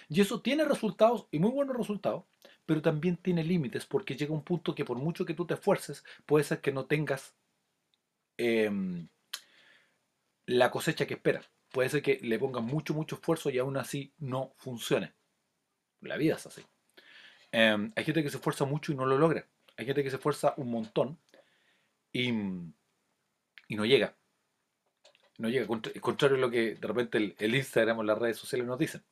Y 0.10 0.22
eso 0.22 0.42
tiene 0.42 0.66
resultados 0.66 1.28
y 1.32 1.40
muy 1.40 1.52
buenos 1.52 1.78
resultados, 1.78 2.26
pero 2.66 2.82
también 2.82 3.18
tiene 3.18 3.44
límites 3.44 3.86
porque 3.86 4.16
llega 4.16 4.34
un 4.34 4.44
punto 4.44 4.76
que 4.76 4.86
por 4.86 4.98
mucho 4.98 5.26
que 5.26 5.34
tú 5.34 5.46
te 5.46 5.54
esfuerces, 5.54 6.04
puede 6.26 6.44
ser 6.44 6.60
que 6.62 6.72
no 6.72 6.86
tengas 6.86 7.36
em, 8.38 9.08
la 10.46 10.72
cosecha 10.72 11.06
que 11.06 11.16
esperas. 11.16 11.50
Puede 11.72 11.90
ser 11.90 12.02
que 12.02 12.20
le 12.22 12.40
pongas 12.40 12.64
mucho, 12.64 12.94
mucho 12.94 13.16
esfuerzo 13.16 13.50
y 13.50 13.60
aún 13.60 13.78
así 13.78 14.14
no 14.18 14.54
funcione. 14.58 15.14
La 16.02 16.18
vida 16.18 16.36
es 16.36 16.46
así. 16.46 16.64
Em, 17.52 17.92
hay 17.96 18.04
gente 18.04 18.24
que 18.24 18.30
se 18.30 18.38
esfuerza 18.38 18.66
mucho 18.66 18.92
y 18.92 18.96
no 18.96 19.06
lo 19.06 19.18
logra. 19.18 19.48
Hay 19.78 19.86
gente 19.86 20.04
que 20.04 20.10
se 20.10 20.18
esfuerza 20.18 20.54
un 20.58 20.72
montón 20.72 21.20
y, 22.12 22.30
y 22.30 23.76
no 23.76 23.86
llega. 23.86 24.16
No 25.38 25.50
llega, 25.50 25.68
contra- 25.68 25.92
contrario 26.02 26.38
a 26.38 26.40
lo 26.40 26.50
que 26.50 26.76
de 26.76 26.88
repente 26.88 27.36
el, 27.38 27.56
Instagram 27.56 28.00
o 28.00 28.04
las 28.04 28.18
redes 28.18 28.38
sociales 28.38 28.68
nos 28.68 28.80
dicen. 28.80 29.04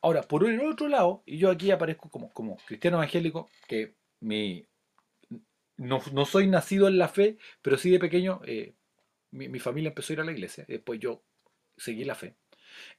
Ahora, 0.00 0.22
por 0.22 0.48
el 0.48 0.60
otro 0.60 0.88
lado, 0.88 1.22
y 1.26 1.38
yo 1.38 1.50
aquí 1.50 1.70
aparezco 1.70 2.08
como, 2.08 2.32
como 2.32 2.56
cristiano 2.66 2.98
evangélico, 2.98 3.50
que 3.66 3.96
mi, 4.20 4.66
no, 5.76 6.00
no 6.12 6.24
soy 6.24 6.46
nacido 6.46 6.88
en 6.88 6.98
la 6.98 7.08
fe, 7.08 7.38
pero 7.62 7.76
sí 7.78 7.90
de 7.90 7.98
pequeño 7.98 8.40
eh, 8.44 8.74
mi, 9.32 9.48
mi 9.48 9.58
familia 9.58 9.88
empezó 9.88 10.12
a 10.12 10.14
ir 10.14 10.20
a 10.20 10.24
la 10.24 10.32
iglesia, 10.32 10.64
y 10.68 10.72
después 10.74 11.00
yo 11.00 11.22
seguí 11.76 12.04
la 12.04 12.14
fe. 12.14 12.36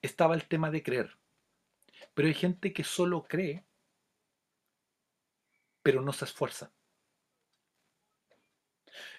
Estaba 0.02 0.36
el 0.36 0.48
tema 0.48 0.72
de 0.72 0.84
creer. 0.84 1.18
Pero 2.14 2.28
hay 2.28 2.34
gente 2.34 2.74
que 2.74 2.84
solo 2.84 3.24
cree, 3.24 3.64
pero 5.84 6.02
no 6.02 6.12
se 6.14 6.26
esfuerza. 6.26 6.72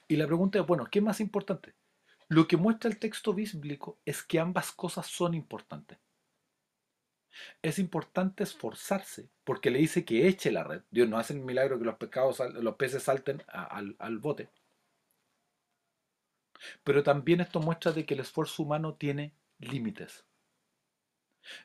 Y 0.06 0.16
la 0.16 0.26
pregunta 0.26 0.58
es, 0.58 0.66
bueno, 0.66 0.86
¿qué 0.90 0.98
es 0.98 1.04
más 1.04 1.20
importante? 1.20 1.74
Lo 2.28 2.46
que 2.46 2.58
muestra 2.58 2.90
el 2.90 2.98
texto 2.98 3.32
bíblico 3.32 3.98
es 4.04 4.22
que 4.22 4.38
ambas 4.38 4.70
cosas 4.72 5.06
son 5.06 5.34
importantes. 5.34 5.98
Es 7.62 7.78
importante 7.78 8.42
esforzarse 8.42 9.30
porque 9.44 9.70
le 9.70 9.78
dice 9.78 10.04
que 10.04 10.28
eche 10.28 10.50
la 10.52 10.64
red. 10.64 10.82
Dios 10.90 11.08
no 11.08 11.18
hace 11.18 11.32
el 11.34 11.40
milagro 11.40 11.78
que 11.78 11.84
los, 11.84 11.96
pescados, 11.96 12.40
los 12.54 12.74
peces 12.76 13.02
salten 13.02 13.42
al, 13.48 14.18
bote. 14.18 14.50
Pero 16.84 17.02
también 17.02 17.40
esto 17.40 17.60
muestra 17.60 17.92
de 17.92 18.04
que 18.04 18.14
el 18.14 18.20
esfuerzo 18.20 18.62
humano 18.62 18.94
tiene 18.94 19.32
límites. 19.58 20.24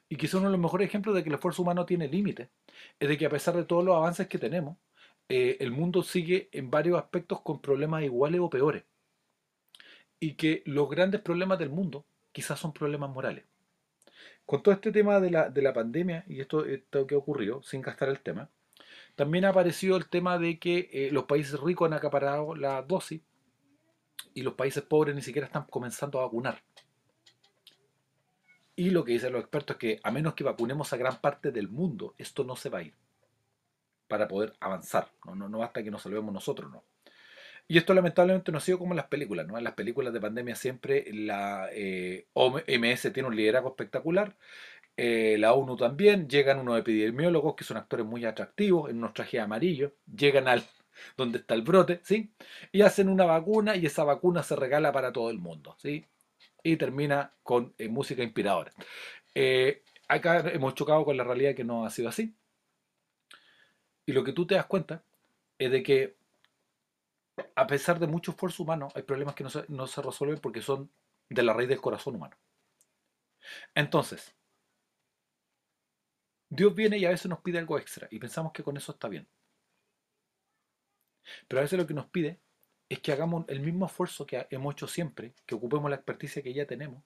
Y 0.07 0.15
quizá 0.15 0.37
uno 0.37 0.47
de 0.47 0.53
los 0.53 0.61
mejores 0.61 0.87
ejemplos 0.87 1.15
de 1.15 1.23
que 1.23 1.29
el 1.29 1.35
esfuerzo 1.35 1.63
humano 1.63 1.85
tiene 1.85 2.07
límites 2.07 2.49
es 2.99 3.09
de 3.09 3.17
que 3.17 3.25
a 3.25 3.29
pesar 3.29 3.55
de 3.55 3.65
todos 3.65 3.83
los 3.83 3.95
avances 3.97 4.27
que 4.27 4.37
tenemos, 4.39 4.77
eh, 5.27 5.57
el 5.59 5.71
mundo 5.71 6.03
sigue 6.03 6.49
en 6.53 6.69
varios 6.69 6.97
aspectos 6.97 7.41
con 7.41 7.61
problemas 7.61 8.03
iguales 8.03 8.39
o 8.41 8.49
peores. 8.49 8.83
Y 10.23 10.35
que 10.35 10.63
los 10.65 10.89
grandes 10.89 11.19
problemas 11.19 11.59
del 11.59 11.69
mundo 11.69 12.05
quizás 12.31 12.57
son 12.57 12.71
problemas 12.71 13.09
morales. 13.09 13.43
Con 14.45 14.63
todo 14.63 14.73
este 14.73 14.93
tema 14.93 15.19
de 15.19 15.29
la, 15.29 15.49
de 15.49 15.61
la 15.61 15.73
pandemia 15.73 16.23
y 16.29 16.39
esto, 16.39 16.63
esto 16.63 17.05
que 17.05 17.15
ocurrió, 17.15 17.61
sin 17.61 17.81
gastar 17.81 18.07
el 18.07 18.21
tema, 18.21 18.49
también 19.17 19.43
ha 19.43 19.49
aparecido 19.49 19.97
el 19.97 20.07
tema 20.07 20.37
de 20.39 20.59
que 20.59 20.89
eh, 20.93 21.09
los 21.11 21.25
países 21.25 21.59
ricos 21.59 21.87
han 21.87 21.93
acaparado 21.93 22.55
la 22.55 22.81
dosis 22.83 23.19
y 24.33 24.43
los 24.43 24.53
países 24.53 24.81
pobres 24.83 25.13
ni 25.13 25.21
siquiera 25.21 25.45
están 25.45 25.65
comenzando 25.65 26.21
a 26.21 26.23
vacunar. 26.23 26.63
Y 28.77 28.91
lo 28.91 29.03
que 29.03 29.11
dicen 29.11 29.33
los 29.33 29.41
expertos 29.41 29.75
es 29.75 29.79
que 29.81 29.99
a 30.03 30.09
menos 30.09 30.35
que 30.35 30.45
vacunemos 30.45 30.93
a 30.93 30.97
gran 30.97 31.19
parte 31.19 31.51
del 31.51 31.67
mundo, 31.67 32.15
esto 32.17 32.45
no 32.45 32.55
se 32.55 32.69
va 32.69 32.77
a 32.77 32.83
ir 32.83 32.95
para 34.07 34.29
poder 34.29 34.53
avanzar. 34.61 35.11
No, 35.25 35.35
no, 35.35 35.49
no 35.49 35.57
basta 35.57 35.83
que 35.83 35.91
nos 35.91 36.01
salvemos 36.01 36.33
nosotros, 36.33 36.71
¿no? 36.71 36.85
Y 37.67 37.77
esto 37.77 37.93
lamentablemente 37.93 38.51
no 38.51 38.57
ha 38.57 38.61
sido 38.61 38.77
como 38.77 38.91
en 38.93 38.97
las 38.97 39.07
películas, 39.07 39.47
¿no? 39.47 39.57
En 39.57 39.63
las 39.63 39.73
películas 39.73 40.13
de 40.13 40.19
pandemia 40.21 40.55
siempre 40.55 41.05
la 41.13 41.69
eh, 41.71 42.27
OMS 42.33 43.13
tiene 43.13 43.27
un 43.27 43.35
liderazgo 43.35 43.69
espectacular, 43.69 44.35
eh, 44.95 45.37
la 45.39 45.53
ONU 45.53 45.75
también, 45.75 46.27
llegan 46.29 46.59
unos 46.59 46.79
epidemiólogos 46.79 47.55
que 47.55 47.63
son 47.63 47.77
actores 47.77 48.05
muy 48.05 48.25
atractivos 48.25 48.89
en 48.89 48.97
unos 48.97 49.13
trajes 49.13 49.41
amarillos, 49.41 49.91
llegan 50.15 50.47
al 50.47 50.63
donde 51.17 51.39
está 51.39 51.55
el 51.55 51.63
brote, 51.63 51.99
¿sí? 52.03 52.31
Y 52.71 52.81
hacen 52.81 53.09
una 53.09 53.25
vacuna 53.25 53.75
y 53.75 53.85
esa 53.85 54.03
vacuna 54.03 54.43
se 54.43 54.55
regala 54.55 54.91
para 54.91 55.11
todo 55.11 55.29
el 55.31 55.39
mundo, 55.39 55.75
¿sí? 55.79 56.05
Y 56.63 56.77
termina 56.77 57.33
con 57.43 57.73
eh, 57.77 57.89
música 57.89 58.23
inspiradora. 58.23 58.71
Eh, 59.35 59.83
acá 60.07 60.39
hemos 60.51 60.75
chocado 60.75 61.05
con 61.05 61.17
la 61.17 61.23
realidad 61.23 61.55
que 61.55 61.63
no 61.63 61.85
ha 61.85 61.89
sido 61.89 62.09
así. 62.09 62.35
Y 64.05 64.13
lo 64.13 64.23
que 64.23 64.33
tú 64.33 64.45
te 64.45 64.55
das 64.55 64.65
cuenta 64.65 65.03
es 65.57 65.71
de 65.71 65.81
que 65.83 66.15
a 67.55 67.67
pesar 67.67 67.99
de 67.99 68.07
mucho 68.07 68.31
esfuerzo 68.31 68.63
humano, 68.63 68.89
hay 68.95 69.03
problemas 69.03 69.35
que 69.35 69.43
no 69.43 69.49
se, 69.49 69.65
no 69.69 69.87
se 69.87 70.01
resuelven 70.01 70.39
porque 70.39 70.61
son 70.61 70.91
de 71.29 71.43
la 71.43 71.53
raíz 71.53 71.69
del 71.69 71.81
corazón 71.81 72.15
humano. 72.15 72.37
Entonces, 73.75 74.35
Dios 76.49 76.73
viene 76.75 76.97
y 76.97 77.05
a 77.05 77.09
veces 77.09 77.27
nos 77.27 77.41
pide 77.41 77.57
algo 77.59 77.77
extra 77.79 78.07
y 78.11 78.19
pensamos 78.19 78.53
que 78.53 78.63
con 78.63 78.77
eso 78.77 78.91
está 78.91 79.07
bien. 79.09 79.27
Pero 81.47 81.59
a 81.59 81.63
veces 81.63 81.79
lo 81.79 81.87
que 81.87 81.93
nos 81.93 82.07
pide 82.07 82.39
es 82.89 82.99
que 82.99 83.11
hagamos 83.11 83.45
el 83.47 83.61
mismo 83.61 83.85
esfuerzo 83.85 84.25
que 84.25 84.45
hemos 84.51 84.73
hecho 84.73 84.87
siempre, 84.87 85.33
que 85.45 85.55
ocupemos 85.55 85.89
la 85.89 85.95
experticia 85.95 86.43
que 86.43 86.53
ya 86.53 86.67
tenemos, 86.67 87.03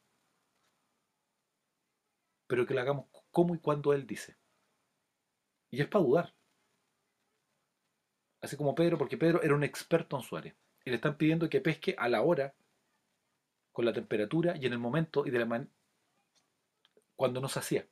pero 2.48 2.66
que 2.66 2.74
lo 2.74 2.82
hagamos 2.82 3.06
como 3.32 3.56
y 3.56 3.60
cuando 3.60 3.94
Él 3.94 4.06
dice. 4.06 4.38
Y 5.72 5.82
es 5.82 5.88
para 5.88 6.04
dudar. 6.04 6.37
Así 8.48 8.56
como 8.56 8.76
Pedro, 8.76 8.98
porque 8.98 9.18
Pedro 9.18 9.42
era 9.44 9.54
un 9.54 9.64
experto 9.66 10.16
en 10.16 10.24
su 10.24 10.38
área. 10.38 10.56
Y 10.86 10.90
le 10.90 10.96
están 10.96 11.18
pidiendo 11.18 11.50
que 11.50 11.60
pesque 11.60 11.96
a 11.98 12.08
la 12.08 12.22
hora, 12.22 12.54
con 13.74 13.84
la 13.84 13.92
temperatura 13.92 14.56
y 14.56 14.66
en 14.66 14.72
el 14.72 14.80
momento 14.80 15.26
y 15.26 15.32
de 15.32 15.40
la 15.40 15.46
manera 15.46 15.70
cuando 17.18 17.42
no 17.42 17.50
se 17.50 17.60
hacía. 17.60 17.86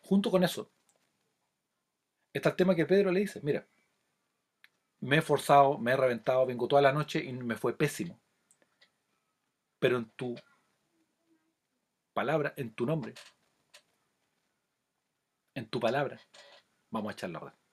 Junto 0.00 0.30
con 0.30 0.42
eso, 0.44 0.70
está 2.32 2.50
el 2.50 2.56
tema 2.56 2.74
que 2.74 2.86
Pedro 2.86 3.10
le 3.12 3.20
dice, 3.20 3.40
mira, 3.42 3.66
me 5.00 5.16
he 5.16 5.18
esforzado, 5.18 5.76
me 5.76 5.92
he 5.92 5.96
reventado, 5.96 6.46
vengo 6.46 6.68
toda 6.68 6.80
la 6.80 6.92
noche 6.92 7.22
y 7.22 7.32
me 7.32 7.56
fue 7.56 7.76
pésimo. 7.76 8.18
Pero 9.78 9.98
en 9.98 10.08
tu 10.10 10.34
palabra, 12.14 12.54
en 12.56 12.72
tu 12.72 12.86
nombre, 12.86 13.12
en 15.54 15.68
tu 15.68 15.80
palabra, 15.80 16.18
vamos 16.90 17.10
a 17.10 17.12
echar 17.12 17.30
la 17.30 17.40
red. 17.40 17.65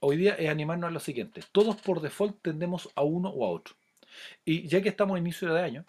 Hoy 0.00 0.16
día 0.16 0.34
es 0.34 0.48
animarnos 0.48 0.88
a 0.88 0.92
lo 0.92 1.00
siguiente. 1.00 1.42
Todos 1.50 1.76
por 1.76 2.00
default 2.00 2.40
tendemos 2.40 2.88
a 2.94 3.02
uno 3.02 3.30
o 3.30 3.44
a 3.44 3.50
otro. 3.50 3.74
Y 4.44 4.66
ya 4.68 4.80
que 4.80 4.88
estamos 4.88 5.16
a 5.16 5.18
inicio 5.18 5.52
de 5.52 5.60
año, 5.60 5.84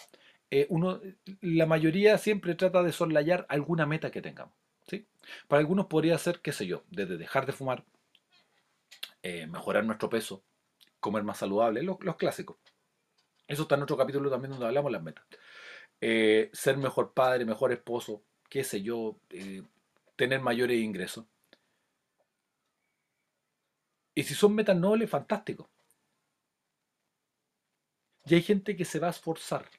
eh, 0.49 0.65
uno, 0.69 0.99
la 1.41 1.67
mayoría 1.67 2.17
siempre 2.17 2.55
trata 2.55 2.81
de 2.81 2.91
soslayar 2.91 3.45
alguna 3.49 3.85
meta 3.85 4.09
que 4.09 4.21
tengamos. 4.21 4.55
¿sí? 4.87 5.07
Para 5.47 5.59
algunos 5.59 5.85
podría 5.85 6.17
ser, 6.17 6.41
qué 6.41 6.51
sé 6.51 6.65
yo, 6.65 6.83
desde 6.89 7.17
dejar 7.17 7.45
de 7.45 7.53
fumar, 7.53 7.85
eh, 9.21 9.45
mejorar 9.45 9.85
nuestro 9.85 10.09
peso, 10.09 10.43
comer 10.99 11.23
más 11.23 11.37
saludable, 11.37 11.83
los, 11.83 11.97
clásicos. 12.17 12.57
Eso 13.47 13.63
está 13.63 13.75
en 13.75 13.83
otro 13.83 13.97
capítulo 13.97 14.29
también 14.29 14.51
donde 14.51 14.65
hablamos 14.65 14.91
las 14.91 15.03
metas. 15.03 15.25
Eh, 16.01 16.49
ser 16.53 16.77
mejor 16.77 17.13
padre, 17.13 17.45
mejor 17.45 17.71
esposo, 17.71 18.23
qué 18.49 18.63
sé 18.63 18.81
yo, 18.81 19.17
tener 20.15 20.41
mayores 20.41 20.79
ingresos. 20.79 21.25
Y 24.19 24.23
si 24.23 24.33
son 24.35 24.53
metas 24.53 24.75
nobles, 24.75 25.09
fantástico. 25.09 25.69
Y 28.25 28.35
hay 28.35 28.41
gente 28.41 28.75
que 28.75 28.83
se 28.83 28.99
va 28.99 29.07
a 29.07 29.11
esforzar 29.11 29.69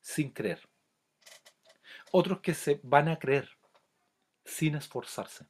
sin 0.00 0.30
creer. 0.30 0.68
Otros 2.10 2.40
que 2.40 2.54
se 2.54 2.80
van 2.82 3.06
a 3.08 3.20
creer 3.20 3.48
sin 4.44 4.74
esforzarse. 4.74 5.46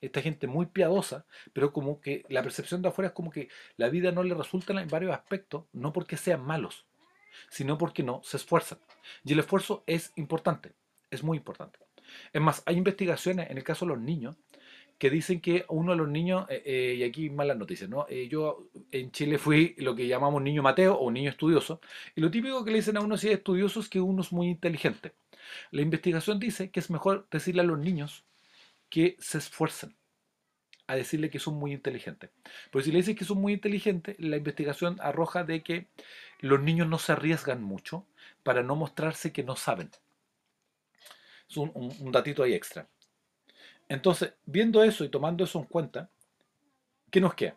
Esta 0.00 0.22
gente 0.22 0.46
muy 0.46 0.64
piadosa, 0.64 1.26
pero 1.52 1.70
como 1.70 2.00
que 2.00 2.24
la 2.30 2.42
percepción 2.42 2.80
de 2.80 2.88
afuera 2.88 3.08
es 3.08 3.14
como 3.14 3.30
que 3.30 3.50
la 3.76 3.90
vida 3.90 4.10
no 4.10 4.22
le 4.22 4.34
resulta 4.34 4.72
en 4.80 4.88
varios 4.88 5.12
aspectos, 5.12 5.66
no 5.74 5.92
porque 5.92 6.16
sean 6.16 6.42
malos, 6.42 6.86
sino 7.50 7.76
porque 7.76 8.02
no 8.02 8.22
se 8.24 8.38
esfuerzan. 8.38 8.78
Y 9.22 9.34
el 9.34 9.40
esfuerzo 9.40 9.84
es 9.86 10.14
importante, 10.16 10.74
es 11.10 11.22
muy 11.22 11.36
importante. 11.36 11.78
Es 12.32 12.40
más, 12.40 12.62
hay 12.64 12.78
investigaciones 12.78 13.50
en 13.50 13.58
el 13.58 13.64
caso 13.64 13.84
de 13.84 13.90
los 13.90 14.00
niños 14.00 14.34
que 14.98 15.10
dicen 15.10 15.40
que 15.40 15.64
uno 15.68 15.92
de 15.92 15.98
los 15.98 16.08
niños, 16.08 16.46
eh, 16.48 16.62
eh, 16.64 16.94
y 16.98 17.02
aquí 17.02 17.30
malas 17.30 17.56
noticias, 17.56 17.90
¿no? 17.90 18.06
Eh, 18.08 18.28
yo 18.28 18.68
en 18.92 19.10
Chile 19.12 19.38
fui 19.38 19.74
lo 19.78 19.94
que 19.94 20.06
llamamos 20.06 20.42
niño 20.42 20.62
Mateo 20.62 20.94
o 20.94 21.10
niño 21.10 21.30
estudioso, 21.30 21.80
y 22.14 22.20
lo 22.20 22.30
típico 22.30 22.64
que 22.64 22.70
le 22.70 22.78
dicen 22.78 22.96
a 22.96 23.00
uno 23.00 23.16
si 23.16 23.28
es 23.28 23.34
estudioso 23.34 23.80
es 23.80 23.88
que 23.88 24.00
uno 24.00 24.22
es 24.22 24.32
muy 24.32 24.48
inteligente. 24.48 25.12
La 25.70 25.82
investigación 25.82 26.38
dice 26.38 26.70
que 26.70 26.80
es 26.80 26.90
mejor 26.90 27.26
decirle 27.30 27.62
a 27.62 27.64
los 27.64 27.78
niños 27.78 28.24
que 28.88 29.16
se 29.20 29.38
esfuercen 29.38 29.94
a 30.86 30.96
decirle 30.96 31.30
que 31.30 31.38
son 31.38 31.54
muy 31.54 31.72
inteligentes. 31.72 32.30
Porque 32.70 32.86
si 32.86 32.92
le 32.92 32.98
dices 32.98 33.16
que 33.16 33.24
son 33.24 33.40
muy 33.40 33.54
inteligentes, 33.54 34.16
la 34.18 34.36
investigación 34.36 34.98
arroja 35.00 35.44
de 35.44 35.62
que 35.62 35.86
los 36.40 36.60
niños 36.60 36.88
no 36.88 36.98
se 36.98 37.12
arriesgan 37.12 37.62
mucho 37.62 38.06
para 38.42 38.62
no 38.62 38.76
mostrarse 38.76 39.32
que 39.32 39.42
no 39.42 39.56
saben. 39.56 39.90
Es 41.48 41.56
un, 41.56 41.72
un 41.74 42.12
datito 42.12 42.42
ahí 42.42 42.54
extra. 42.54 42.88
Entonces, 43.88 44.34
viendo 44.46 44.82
eso 44.82 45.04
y 45.04 45.08
tomando 45.08 45.44
eso 45.44 45.58
en 45.58 45.66
cuenta, 45.66 46.10
¿qué 47.10 47.20
nos 47.20 47.34
queda? 47.34 47.56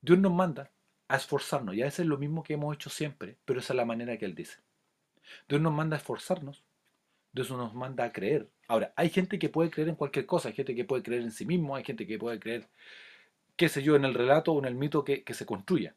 Dios 0.00 0.18
nos 0.18 0.32
manda 0.32 0.70
a 1.08 1.16
esforzarnos, 1.16 1.74
y 1.74 1.82
a 1.82 1.86
veces 1.86 2.00
es 2.00 2.06
lo 2.06 2.18
mismo 2.18 2.42
que 2.42 2.54
hemos 2.54 2.74
hecho 2.74 2.90
siempre, 2.90 3.36
pero 3.44 3.60
esa 3.60 3.72
es 3.72 3.76
la 3.76 3.84
manera 3.84 4.16
que 4.16 4.24
Él 4.24 4.34
dice. 4.34 4.58
Dios 5.48 5.60
nos 5.60 5.72
manda 5.72 5.96
a 5.96 5.98
esforzarnos 5.98 6.64
Dios 7.32 7.50
nos 7.50 7.74
manda 7.74 8.04
a 8.04 8.12
creer. 8.12 8.48
Ahora, 8.68 8.92
hay 8.96 9.08
gente 9.08 9.38
que 9.38 9.48
puede 9.48 9.70
creer 9.70 9.88
en 9.88 9.94
cualquier 9.94 10.26
cosa, 10.26 10.48
hay 10.48 10.54
gente 10.54 10.74
que 10.74 10.84
puede 10.84 11.02
creer 11.02 11.22
en 11.22 11.32
sí 11.32 11.46
mismo, 11.46 11.74
hay 11.76 11.84
gente 11.84 12.06
que 12.06 12.18
puede 12.18 12.38
creer, 12.38 12.68
qué 13.56 13.68
sé 13.68 13.82
yo, 13.82 13.96
en 13.96 14.04
el 14.04 14.14
relato 14.14 14.52
o 14.52 14.58
en 14.58 14.66
el 14.66 14.74
mito 14.74 15.04
que, 15.04 15.24
se 15.32 15.46
construya, 15.46 15.94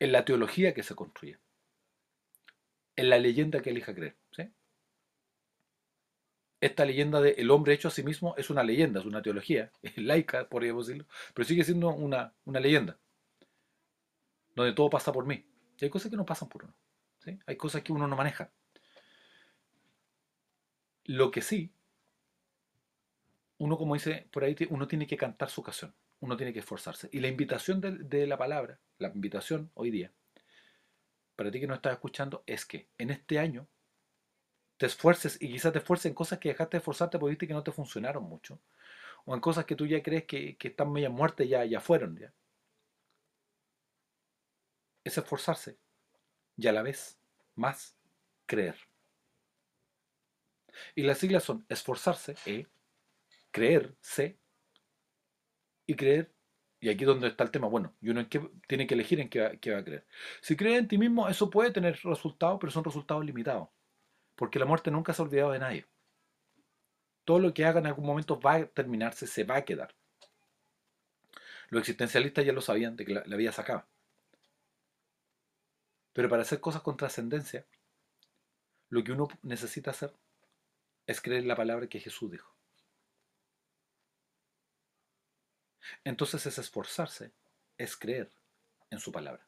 en 0.00 0.12
la 0.12 0.24
teología 0.24 0.74
que 0.74 0.82
se 0.82 0.94
construya, 0.94 1.38
en 2.96 3.08
la 3.08 3.18
leyenda 3.18 3.62
que 3.62 3.70
elija 3.70 3.94
creer. 3.94 4.16
Esta 6.62 6.84
leyenda 6.84 7.20
de 7.20 7.32
el 7.32 7.50
hombre 7.50 7.74
hecho 7.74 7.88
a 7.88 7.90
sí 7.90 8.04
mismo 8.04 8.36
es 8.36 8.48
una 8.48 8.62
leyenda, 8.62 9.00
es 9.00 9.06
una 9.06 9.20
teología, 9.20 9.72
es 9.82 9.98
laica, 9.98 10.48
podríamos 10.48 10.86
decirlo, 10.86 11.08
pero 11.34 11.44
sigue 11.44 11.64
siendo 11.64 11.88
una, 11.88 12.32
leyenda, 12.46 12.96
donde 14.54 14.72
todo 14.72 14.88
pasa 14.88 15.12
por 15.12 15.26
mí. 15.26 15.44
Y 15.76 15.84
hay 15.84 15.90
cosas 15.90 16.08
que 16.08 16.16
no 16.16 16.24
pasan 16.24 16.48
por 16.48 16.62
uno. 16.62 16.74
Hay 17.46 17.56
cosas 17.56 17.82
que 17.82 17.92
uno 17.92 18.06
no 18.06 18.14
maneja. 18.14 18.52
Lo 21.02 21.32
que 21.32 21.42
sí, 21.42 21.74
uno 23.58 23.76
como 23.76 23.94
dice 23.94 24.28
por 24.30 24.44
ahí, 24.44 24.54
uno 24.70 24.86
tiene 24.86 25.08
que 25.08 25.16
cantar 25.16 25.50
su 25.50 25.62
ocasión, 25.62 25.92
uno 26.20 26.36
tiene 26.36 26.52
que 26.52 26.60
esforzarse. 26.60 27.08
Y 27.10 27.18
la 27.18 27.26
invitación 27.26 27.80
de, 27.80 28.26
la 28.28 28.38
palabra, 28.38 28.78
la 28.98 29.08
invitación 29.08 29.72
hoy 29.74 29.90
día, 29.90 30.12
para 31.34 31.50
ti 31.50 31.58
que 31.58 31.66
no 31.66 31.74
estás 31.74 31.94
escuchando, 31.94 32.44
es 32.46 32.64
que 32.64 32.88
en 32.98 33.10
este 33.10 33.40
año 33.40 33.66
te 34.82 34.86
esfuerces 34.86 35.40
y 35.40 35.46
quizás 35.52 35.72
te 35.72 35.78
esfuerces 35.78 36.06
en 36.06 36.14
cosas 36.14 36.40
que 36.40 36.48
dejaste 36.48 36.76
de 36.76 36.78
esforzarte 36.78 37.16
porque 37.16 37.30
viste 37.30 37.46
que 37.46 37.54
no 37.54 37.62
te 37.62 37.70
funcionaron 37.70 38.24
mucho. 38.24 38.58
O 39.24 39.32
en 39.32 39.40
cosas 39.40 39.64
que 39.64 39.76
tú 39.76 39.86
ya 39.86 40.02
crees 40.02 40.24
que, 40.24 40.56
están 40.60 40.90
media 40.90 41.08
muertas, 41.08 41.48
ya, 41.48 41.64
ya 41.64 41.80
fueron. 41.80 42.18
Ya. 42.18 42.32
Es 45.04 45.16
esforzarse 45.16 45.78
y 46.56 46.66
a 46.66 46.72
la 46.72 46.82
vez 46.82 47.16
más 47.54 47.96
creer. 48.44 48.74
Y 50.96 51.04
las 51.04 51.18
siglas 51.18 51.44
son 51.44 51.64
esforzarse, 51.68 52.34
E, 52.44 52.66
creer, 53.52 53.94
C, 54.00 54.36
y 55.86 55.94
creer, 55.94 56.32
y 56.80 56.88
aquí 56.88 57.04
es 57.04 57.06
donde 57.06 57.28
está 57.28 57.44
el 57.44 57.52
tema, 57.52 57.68
bueno, 57.68 57.94
y 58.00 58.10
uno 58.10 58.18
en 58.18 58.28
qué, 58.28 58.40
tiene 58.66 58.88
que 58.88 58.94
elegir 58.94 59.20
en 59.20 59.28
qué 59.28 59.42
va, 59.42 59.50
qué 59.58 59.70
va 59.70 59.78
a 59.78 59.84
creer. 59.84 60.08
Si 60.40 60.56
crees 60.56 60.80
en 60.80 60.88
ti 60.88 60.98
mismo, 60.98 61.28
eso 61.28 61.50
puede 61.50 61.70
tener 61.70 62.00
resultados, 62.02 62.58
pero 62.60 62.72
son 62.72 62.82
resultados 62.82 63.24
limitados, 63.24 63.68
porque 64.42 64.58
la 64.58 64.64
muerte 64.64 64.90
nunca 64.90 65.14
se 65.14 65.22
ha 65.22 65.24
olvidado 65.24 65.52
de 65.52 65.60
nadie. 65.60 65.86
Todo 67.24 67.38
lo 67.38 67.54
que 67.54 67.64
haga 67.64 67.78
en 67.78 67.86
algún 67.86 68.04
momento 68.04 68.40
va 68.40 68.54
a 68.54 68.66
terminarse, 68.66 69.28
se 69.28 69.44
va 69.44 69.58
a 69.58 69.64
quedar. 69.64 69.94
Los 71.68 71.82
existencialistas 71.82 72.44
ya 72.44 72.52
lo 72.52 72.60
sabían 72.60 72.96
de 72.96 73.04
que 73.04 73.14
la, 73.14 73.36
vida 73.36 73.52
se 73.52 73.60
acaba. 73.60 73.86
Pero 76.12 76.28
para 76.28 76.42
hacer 76.42 76.58
cosas 76.58 76.82
con 76.82 76.96
trascendencia, 76.96 77.64
lo 78.88 79.04
que 79.04 79.12
uno 79.12 79.28
necesita 79.42 79.92
hacer 79.92 80.12
es 81.06 81.20
creer 81.20 81.44
la 81.44 81.54
palabra 81.54 81.86
que 81.86 82.00
Jesús 82.00 82.32
dijo. 82.32 82.52
Entonces 86.02 86.44
es 86.46 86.58
esforzarse, 86.58 87.30
es 87.78 87.96
creer 87.96 88.28
en 88.90 88.98
su 88.98 89.12
palabra. 89.12 89.46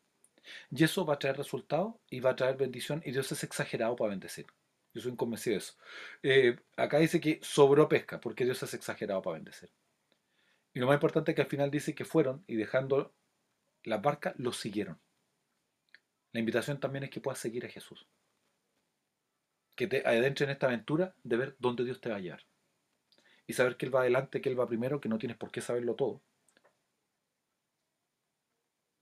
Y 0.71 0.85
eso 0.85 1.05
va 1.05 1.15
a 1.15 1.19
traer 1.19 1.37
resultados 1.37 1.97
y 2.09 2.21
va 2.21 2.31
a 2.31 2.37
traer 2.37 2.57
bendición 2.57 3.03
y 3.05 3.11
Dios 3.11 3.33
es 3.33 3.43
exagerado 3.43 3.97
para 3.97 4.11
bendecir. 4.11 4.47
Yo 4.95 5.01
soy 5.01 5.17
convencido 5.17 5.55
de 5.55 5.59
eso. 5.59 5.75
Eh, 6.23 6.57
acá 6.77 6.99
dice 6.99 7.21
que 7.21 7.41
sobró 7.43 7.89
pesca 7.89 8.21
porque 8.21 8.45
Dios 8.45 8.63
es 8.63 8.75
exagerado 8.75 9.21
para 9.23 9.35
bendecir. 9.35 9.71
Y 10.73 10.79
lo 10.79 10.87
más 10.87 10.95
importante 10.95 11.33
es 11.33 11.35
que 11.35 11.43
al 11.43 11.49
final 11.49 11.71
dice 11.71 11.95
que 11.95 12.05
fueron 12.05 12.45
y 12.47 12.55
dejando 12.55 13.13
la 13.83 13.99
barca, 13.99 14.35
los 14.39 14.57
siguieron. 14.57 15.01
La 16.33 16.41
invitación 16.41 16.81
también 16.81 17.05
es 17.05 17.11
que 17.11 17.21
puedas 17.21 17.39
seguir 17.39 17.67
a 17.67 17.69
Jesús. 17.69 18.07
Que 19.77 19.89
te 19.89 20.07
adentres 20.07 20.47
en 20.47 20.53
esta 20.53 20.69
aventura 20.69 21.15
de 21.25 21.37
ver 21.37 21.57
dónde 21.59 21.85
Dios 21.85 22.01
te 22.01 22.11
va 22.11 22.17
a 22.17 22.21
llevar. 22.21 22.45
Y 23.47 23.53
saber 23.53 23.77
que 23.77 23.87
Él 23.87 23.95
va 23.95 24.01
adelante, 24.01 24.41
que 24.41 24.49
Él 24.49 24.59
va 24.59 24.67
primero, 24.67 25.01
que 25.01 25.09
no 25.09 25.19
tienes 25.19 25.37
por 25.37 25.51
qué 25.51 25.61
saberlo 25.61 25.97
todo. 25.97 26.23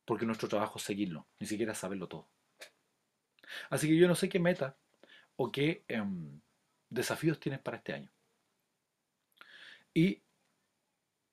Porque 0.07 0.27
nuestro 0.27 0.49
trabajo 0.49 0.79
es 0.79 0.85
seguirlo, 0.85 1.29
ni 1.39 1.47
siquiera 1.47 1.75
saberlo 1.75 2.09
todo. 2.09 2.29
Así 3.71 3.89
que 3.89 3.97
yo 3.97 4.09
no 4.09 4.15
sé 4.15 4.29
qué 4.29 4.41
meta 4.41 4.77
o 5.37 5.51
qué 5.51 5.85
em, 5.89 6.41
desafíos 6.91 7.41
tienes 7.41 7.61
para 7.61 7.79
este 7.79 7.93
año. 7.93 8.11
Y 9.95 10.23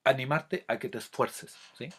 animarte 0.04 0.66
a 0.68 0.80
que 0.80 0.90
te 0.90 0.98
esfuerces, 0.98 1.58
¿sí? 1.78 1.90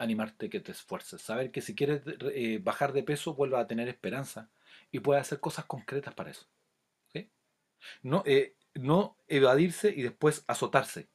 animarte 0.00 0.48
que 0.48 0.60
te 0.60 0.72
esfuerces, 0.72 1.20
saber 1.20 1.50
que 1.52 1.60
si 1.60 1.74
quieres 1.74 2.02
eh, 2.32 2.58
bajar 2.62 2.92
de 2.94 3.02
peso 3.02 3.34
vuelvas 3.34 3.62
a 3.62 3.66
tener 3.66 3.86
esperanza 3.88 4.50
y 4.90 5.00
puedes 5.00 5.20
hacer 5.20 5.40
cosas 5.40 5.66
concretas 5.66 6.14
para 6.14 6.30
eso. 6.30 6.46
¿sí? 7.12 7.30
No, 8.02 8.22
eh, 8.24 8.56
no 8.74 9.18
evadirse 9.28 9.90
y 9.90 10.02
después 10.02 10.42
azotarse. 10.46 11.10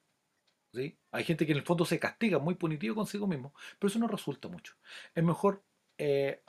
¿sí? 0.72 1.00
Hay 1.12 1.24
gente 1.24 1.48
que 1.48 1.54
en 1.54 1.58
el 1.58 1.66
fondo 1.66 1.84
se 1.84 2.00
castiga, 2.00 2.38
muy 2.38 2.54
punitivo 2.54 2.94
consigo 2.94 3.26
mismo, 3.26 3.56
pero 3.80 3.90
eso 3.90 3.98
no 3.98 4.08
resulta 4.08 4.50
mucho. 4.50 4.76
Es 5.16 5.24
mejor 5.24 5.64
eh, 5.98 6.44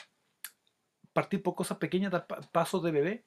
partir 1.14 1.42
por 1.42 1.54
cosas 1.54 1.78
pequeñas, 1.78 2.12
dar 2.12 2.26
pasos 2.52 2.82
de 2.82 2.90
bebé, 2.90 3.24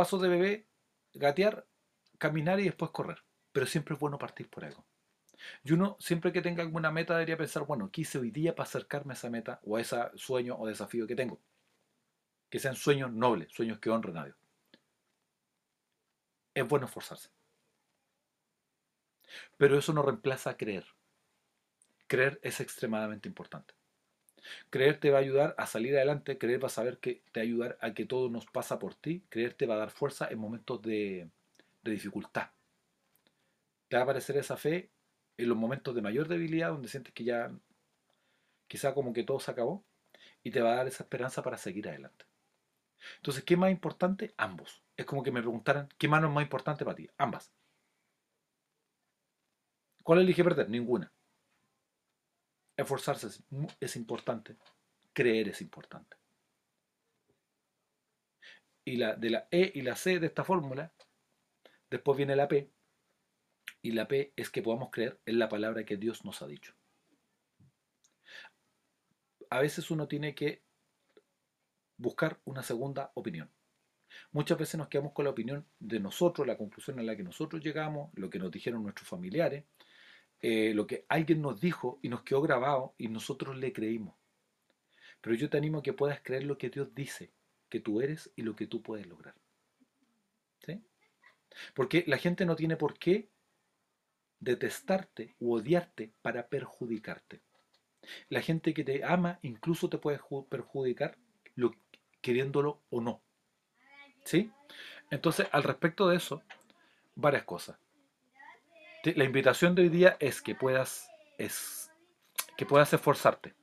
pasos 0.00 0.22
de 0.22 0.28
bebé, 0.28 0.66
gatear, 1.12 1.66
caminar 2.16 2.58
y 2.58 2.64
después 2.64 2.90
correr. 2.90 3.22
Pero 3.52 3.66
siempre 3.66 3.92
es 3.92 4.00
bueno 4.00 4.16
partir 4.16 4.48
por 4.48 4.64
algo. 4.64 4.86
Y 5.62 5.72
uno, 5.72 5.98
siempre 6.00 6.32
que 6.32 6.40
tenga 6.40 6.62
alguna 6.62 6.90
meta, 6.90 7.12
debería 7.12 7.36
pensar, 7.36 7.66
bueno, 7.66 7.90
¿qué 7.92 8.00
hice 8.00 8.16
hoy 8.16 8.30
día 8.30 8.54
para 8.54 8.66
acercarme 8.66 9.12
a 9.12 9.16
esa 9.16 9.28
meta 9.28 9.60
o 9.62 9.76
a 9.76 9.80
ese 9.82 9.98
sueño 10.14 10.56
o 10.56 10.66
desafío 10.66 11.06
que 11.06 11.14
tengo? 11.14 11.38
Que 12.48 12.58
sean 12.58 12.76
sueños 12.76 13.12
nobles, 13.12 13.52
sueños 13.52 13.78
que 13.78 13.90
honren 13.90 14.16
a 14.16 14.24
Dios. 14.24 14.38
Es 16.54 16.66
bueno 16.66 16.86
esforzarse. 16.86 17.28
Pero 19.58 19.78
eso 19.78 19.92
no 19.92 20.00
reemplaza 20.00 20.56
creer. 20.56 20.86
Creer 22.06 22.40
es 22.42 22.58
extremadamente 22.60 23.28
importante. 23.28 23.74
Creer 24.70 25.00
te 25.00 25.10
va 25.10 25.18
a 25.18 25.20
ayudar 25.20 25.54
a 25.58 25.66
salir 25.66 25.96
adelante, 25.96 26.38
creer 26.38 26.62
va 26.62 26.66
a 26.68 26.70
saber 26.70 26.98
que 26.98 27.22
te 27.32 27.40
va 27.40 27.42
a 27.42 27.46
ayudar 27.46 27.78
a 27.80 27.94
que 27.94 28.06
todo 28.06 28.30
nos 28.30 28.46
pasa 28.46 28.78
por 28.78 28.94
ti, 28.94 29.22
creer 29.28 29.54
te 29.54 29.66
va 29.66 29.74
a 29.74 29.78
dar 29.78 29.90
fuerza 29.90 30.28
en 30.30 30.38
momentos 30.38 30.82
de, 30.82 31.30
dificultad. 31.82 32.50
Te 33.88 33.96
va 33.96 34.02
a 34.02 34.04
aparecer 34.04 34.36
esa 34.36 34.56
fe 34.56 34.90
en 35.36 35.48
los 35.48 35.56
momentos 35.58 35.94
de 35.94 36.02
mayor 36.02 36.28
debilidad, 36.28 36.70
donde 36.70 36.88
sientes 36.88 37.12
que 37.12 37.24
ya 37.24 37.50
quizá 38.68 38.94
como 38.94 39.12
que 39.12 39.24
todo 39.24 39.40
se 39.40 39.50
acabó, 39.50 39.84
y 40.42 40.50
te 40.50 40.60
va 40.62 40.72
a 40.72 40.76
dar 40.76 40.86
esa 40.86 41.02
esperanza 41.04 41.42
para 41.42 41.58
seguir 41.58 41.88
adelante. 41.88 42.24
Entonces, 43.16 43.44
¿qué 43.44 43.56
más 43.56 43.70
importante? 43.70 44.34
Ambos. 44.36 44.82
Es 44.96 45.06
como 45.06 45.22
que 45.22 45.32
me 45.32 45.40
preguntaran, 45.40 45.88
¿qué 45.98 46.08
mano 46.08 46.28
es 46.28 46.34
más 46.34 46.42
importante 46.42 46.84
para 46.84 46.96
ti? 46.96 47.08
Ambas. 47.18 47.52
¿Cuál 50.02 50.20
elige 50.20 50.44
perder? 50.44 50.68
Ninguna. 50.68 51.12
Esforzarse 52.80 53.28
es, 53.28 53.42
es 53.80 53.96
importante. 53.96 54.56
Creer 55.12 55.48
es 55.48 55.60
importante. 55.60 56.16
Y 58.84 58.96
la, 58.96 59.14
de 59.14 59.30
la 59.30 59.48
E 59.50 59.72
y 59.74 59.82
la 59.82 59.96
C 59.96 60.18
de 60.18 60.26
esta 60.26 60.44
fórmula, 60.44 60.92
después 61.90 62.16
viene 62.16 62.34
la 62.36 62.48
P, 62.48 62.70
y 63.82 63.92
la 63.92 64.08
P 64.08 64.32
es 64.36 64.50
que 64.50 64.62
podamos 64.62 64.90
creer 64.90 65.18
en 65.26 65.38
la 65.38 65.48
palabra 65.48 65.84
que 65.84 65.96
Dios 65.96 66.24
nos 66.24 66.42
ha 66.42 66.46
dicho. 66.46 66.74
A 69.48 69.60
veces 69.60 69.90
uno 69.90 70.06
tiene 70.06 70.34
que 70.34 70.62
buscar 71.96 72.40
una 72.44 72.62
segunda 72.62 73.10
opinión. 73.14 73.50
Muchas 74.32 74.58
veces 74.58 74.76
nos 74.76 74.88
quedamos 74.88 75.12
con 75.12 75.24
la 75.24 75.30
opinión 75.30 75.66
de 75.78 76.00
nosotros, 76.00 76.46
la 76.46 76.56
conclusión 76.56 76.98
a 76.98 77.02
la 77.02 77.16
que 77.16 77.22
nosotros 77.22 77.62
llegamos, 77.62 78.10
lo 78.14 78.30
que 78.30 78.38
nos 78.38 78.50
dijeron 78.50 78.82
nuestros 78.82 79.08
familiares, 79.08 79.64
eh, 80.42 80.72
lo 80.74 80.86
que 80.86 81.04
alguien 81.08 81.42
nos 81.42 81.60
dijo 81.60 81.98
y 82.02 82.08
nos 82.08 82.22
quedó 82.22 82.40
grabado 82.42 82.94
y 82.98 83.08
nosotros 83.08 83.56
le 83.56 83.72
creímos. 83.72 84.14
Pero 85.20 85.36
yo 85.36 85.50
te 85.50 85.58
animo 85.58 85.78
a 85.78 85.82
que 85.82 85.92
puedas 85.92 86.20
creer 86.22 86.44
lo 86.44 86.56
que 86.56 86.70
Dios 86.70 86.94
dice, 86.94 87.30
que 87.68 87.80
tú 87.80 88.00
eres 88.00 88.32
y 88.36 88.42
lo 88.42 88.56
que 88.56 88.66
tú 88.66 88.82
puedes 88.82 89.06
lograr. 89.06 89.34
¿Sí? 90.64 90.82
Porque 91.74 92.04
la 92.06 92.16
gente 92.16 92.46
no 92.46 92.56
tiene 92.56 92.76
por 92.76 92.98
qué 92.98 93.28
detestarte 94.38 95.34
u 95.38 95.54
odiarte 95.54 96.12
para 96.22 96.48
perjudicarte. 96.48 97.42
La 98.30 98.40
gente 98.40 98.72
que 98.72 98.84
te 98.84 99.04
ama 99.04 99.38
incluso 99.42 99.90
te 99.90 99.98
puede 99.98 100.18
perjudicar 100.48 101.18
lo, 101.54 101.74
queriéndolo 102.22 102.80
o 102.88 103.02
no. 103.02 103.22
¿Sí? 104.24 104.50
Entonces, 105.10 105.46
al 105.52 105.64
respecto 105.64 106.08
de 106.08 106.16
eso, 106.16 106.42
varias 107.14 107.44
cosas. 107.44 107.78
La 109.02 109.24
invitación 109.24 109.74
de 109.74 109.82
hoy 109.82 109.88
día 109.88 110.16
es 110.20 110.42
que 110.42 110.54
puedas, 110.54 111.10
es, 111.38 111.90
que 112.56 112.66
puedas 112.66 112.92
esforzarte. 112.92 113.54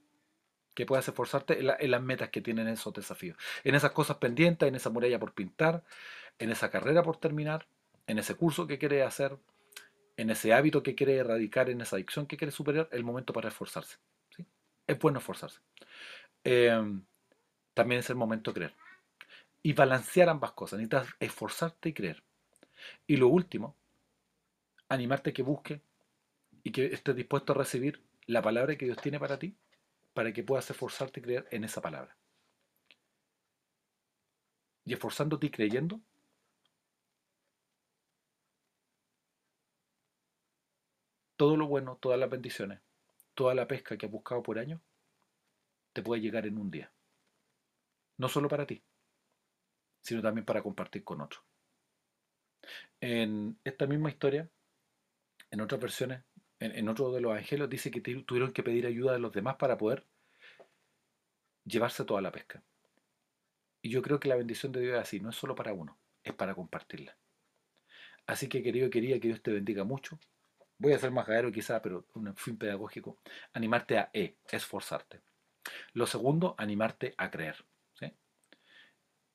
Que 0.73 0.85
puedas 0.85 1.07
esforzarte 1.07 1.59
en, 1.59 1.91
las 1.91 2.01
metas 2.01 2.29
que 2.29 2.41
tienen 2.41 2.67
esos 2.67 2.93
desafíos. 2.93 3.37
En 3.63 3.75
esas 3.75 3.91
cosas 3.91 4.17
pendientes, 4.17 4.67
en 4.67 4.75
esa 4.75 4.89
muralla 4.89 5.19
por 5.19 5.33
pintar, 5.33 5.83
en 6.39 6.51
esa 6.51 6.71
carrera 6.71 7.03
por 7.03 7.17
terminar, 7.17 7.67
en 8.07 8.17
ese 8.17 8.33
curso 8.35 8.65
que 8.65 8.79
quieres 8.79 9.05
hacer, 9.05 9.37
en 10.17 10.31
ese 10.31 10.53
hábito 10.53 10.81
que 10.81 10.95
quiere 10.95 11.17
erradicar, 11.17 11.69
en 11.69 11.81
esa 11.81 11.97
adicción 11.97 12.25
que 12.25 12.37
quiere 12.37 12.51
superar, 12.51 12.89
el 12.91 13.03
momento 13.03 13.33
para 13.33 13.49
esforzarse. 13.49 13.97
¿sí? 14.35 14.45
Es 14.87 14.97
bueno 14.97 15.19
esforzarse. 15.19 15.59
Em, 16.43 17.03
también 17.75 17.99
es 17.99 18.09
el 18.09 18.15
momento 18.15 18.51
de 18.51 18.55
creer. 18.55 18.75
Y 19.61 19.73
balancear 19.73 20.29
ambas 20.29 20.53
cosas. 20.53 20.79
Necesitas 20.79 21.13
esforzarte 21.19 21.89
y 21.89 21.93
creer. 21.93 22.23
Y 23.05 23.17
lo 23.17 23.27
último, 23.27 23.75
animarte 24.89 25.31
a 25.31 25.33
que 25.33 25.43
busque 25.43 25.81
y 26.63 26.71
que 26.71 26.85
estés 26.87 27.15
dispuesto 27.15 27.53
a 27.53 27.57
recibir 27.57 28.03
la 28.25 28.41
palabra 28.41 28.77
que 28.77 28.85
Dios 28.85 28.97
tiene 28.97 29.19
para 29.19 29.39
ti, 29.39 29.55
para 30.13 30.33
que 30.33 30.43
puedas 30.43 30.69
esforzarte 30.69 31.19
y 31.19 31.23
creer 31.23 31.47
en 31.51 31.63
esa 31.63 31.81
palabra. 31.81 32.15
Y 34.85 34.93
esforzándote 34.93 35.47
y 35.47 35.51
creyendo, 35.51 36.01
todo 41.35 41.55
lo 41.55 41.67
bueno, 41.67 41.97
todas 42.01 42.19
las 42.19 42.29
bendiciones, 42.29 42.81
toda 43.33 43.53
la 43.53 43.67
pesca 43.67 43.97
que 43.97 44.07
has 44.07 44.11
buscado 44.11 44.41
por 44.41 44.59
años, 44.59 44.81
te 45.93 46.01
puede 46.01 46.21
llegar 46.21 46.45
en 46.45 46.57
un 46.57 46.71
día. 46.71 46.91
No 48.17 48.27
solo 48.27 48.49
para 48.49 48.65
ti, 48.65 48.83
sino 50.01 50.21
también 50.21 50.45
para 50.45 50.63
compartir 50.63 51.03
con 51.03 51.21
otros. 51.21 51.43
En 52.99 53.59
esta 53.63 53.85
misma 53.85 54.09
historia, 54.09 54.49
en 55.51 55.61
otras 55.61 55.81
versiones, 55.81 56.23
en, 56.59 56.89
otro 56.89 57.11
de 57.11 57.21
los 57.21 57.31
evangelios, 57.31 57.69
dice 57.69 57.91
que 57.91 58.01
tuvieron 58.01 58.51
que 58.51 58.63
pedir 58.63 58.85
ayuda 58.87 59.13
de 59.13 59.19
los 59.19 59.31
demás 59.31 59.55
para 59.57 59.77
poder 59.77 60.05
llevarse 61.65 62.05
toda 62.05 62.21
la 62.21 62.31
pesca. 62.31 62.63
Y 63.81 63.89
yo 63.89 64.01
creo 64.01 64.19
que 64.19 64.29
la 64.29 64.35
bendición 64.35 64.71
de 64.71 64.81
Dios 64.81 64.95
es 64.95 65.01
así, 65.01 65.19
no 65.19 65.29
es 65.29 65.35
solo 65.35 65.55
para 65.55 65.73
uno, 65.73 65.97
es 66.23 66.33
para 66.33 66.55
compartirla. 66.55 67.15
Así 68.25 68.49
que 68.49 68.63
querido, 68.63 68.89
quería 68.89 69.19
que 69.19 69.27
Dios 69.27 69.41
te 69.41 69.51
bendiga 69.51 69.83
mucho, 69.83 70.19
voy 70.77 70.93
a 70.93 70.99
ser 70.99 71.11
más 71.11 71.27
gallero 71.27 71.51
quizá, 71.51 71.81
pero 71.81 72.05
un 72.13 72.35
fin 72.35 72.57
pedagógico, 72.57 73.19
animarte 73.53 73.97
a 73.97 74.09
E, 74.13 74.37
esforzarte. 74.49 75.21
Lo 75.93 76.07
segundo, 76.07 76.55
animarte 76.57 77.13
a 77.17 77.29
creer. 77.29 77.63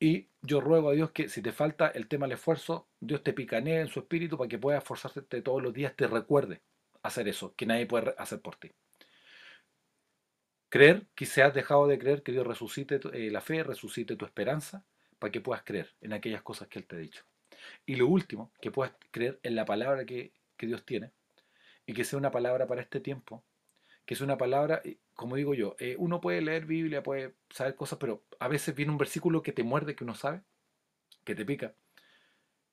Y 0.02 0.26
yo 0.40 0.60
ruego 0.60 0.90
a 0.90 0.94
Dios 0.94 1.12
que 1.12 1.28
si 1.28 1.42
te 1.42 1.52
falta 1.52 1.86
el 1.86 2.08
tema 2.08 2.26
del 2.26 2.34
esfuerzo, 2.34 2.88
Dios 2.98 3.22
te 3.22 3.32
picanee 3.32 3.82
en 3.82 3.86
su 3.86 4.00
espíritu 4.00 4.36
para 4.36 4.48
que 4.48 4.58
puedas 4.58 4.82
esforzarte 4.82 5.42
todos 5.42 5.62
los 5.62 5.72
días, 5.72 5.94
te 5.94 6.08
recuerde 6.08 6.60
hacer 7.04 7.28
eso, 7.28 7.54
que 7.54 7.66
nadie 7.66 7.86
puede 7.86 8.12
hacer 8.18 8.40
por 8.40 8.56
ti. 8.56 8.72
Creer 10.68 11.06
se 11.24 11.44
has 11.44 11.54
dejado 11.54 11.86
de 11.86 12.00
creer 12.00 12.24
que 12.24 12.32
Dios 12.32 12.44
resucite 12.44 12.98
eh, 13.12 13.30
la 13.30 13.40
fe, 13.40 13.62
resucite 13.62 14.16
tu 14.16 14.24
esperanza, 14.24 14.84
para 15.20 15.30
que 15.30 15.40
puedas 15.40 15.62
creer 15.62 15.94
en 16.00 16.14
aquellas 16.14 16.42
cosas 16.42 16.66
que 16.66 16.80
Él 16.80 16.86
te 16.86 16.96
ha 16.96 16.98
dicho. 16.98 17.22
Y 17.86 17.94
lo 17.94 18.08
último, 18.08 18.50
que 18.60 18.72
puedas 18.72 18.92
creer 19.12 19.38
en 19.44 19.54
la 19.54 19.64
palabra 19.64 20.04
que, 20.04 20.32
que 20.56 20.66
Dios 20.66 20.84
tiene, 20.84 21.12
y 21.86 21.92
que 21.92 22.02
sea 22.02 22.18
una 22.18 22.32
palabra 22.32 22.66
para 22.66 22.82
este 22.82 22.98
tiempo, 22.98 23.44
que 24.04 24.14
es 24.14 24.20
una 24.20 24.36
palabra, 24.36 24.82
como 25.14 25.36
digo 25.36 25.54
yo, 25.54 25.76
eh, 25.78 25.96
uno 25.98 26.20
puede 26.20 26.40
leer 26.40 26.66
Biblia, 26.66 27.02
puede 27.02 27.34
saber 27.50 27.76
cosas, 27.76 27.98
pero 27.98 28.24
a 28.38 28.48
veces 28.48 28.74
viene 28.74 28.92
un 28.92 28.98
versículo 28.98 29.42
que 29.42 29.52
te 29.52 29.62
muerde, 29.62 29.94
que 29.94 30.04
uno 30.04 30.14
sabe, 30.14 30.42
que 31.24 31.34
te 31.34 31.44
pica, 31.44 31.74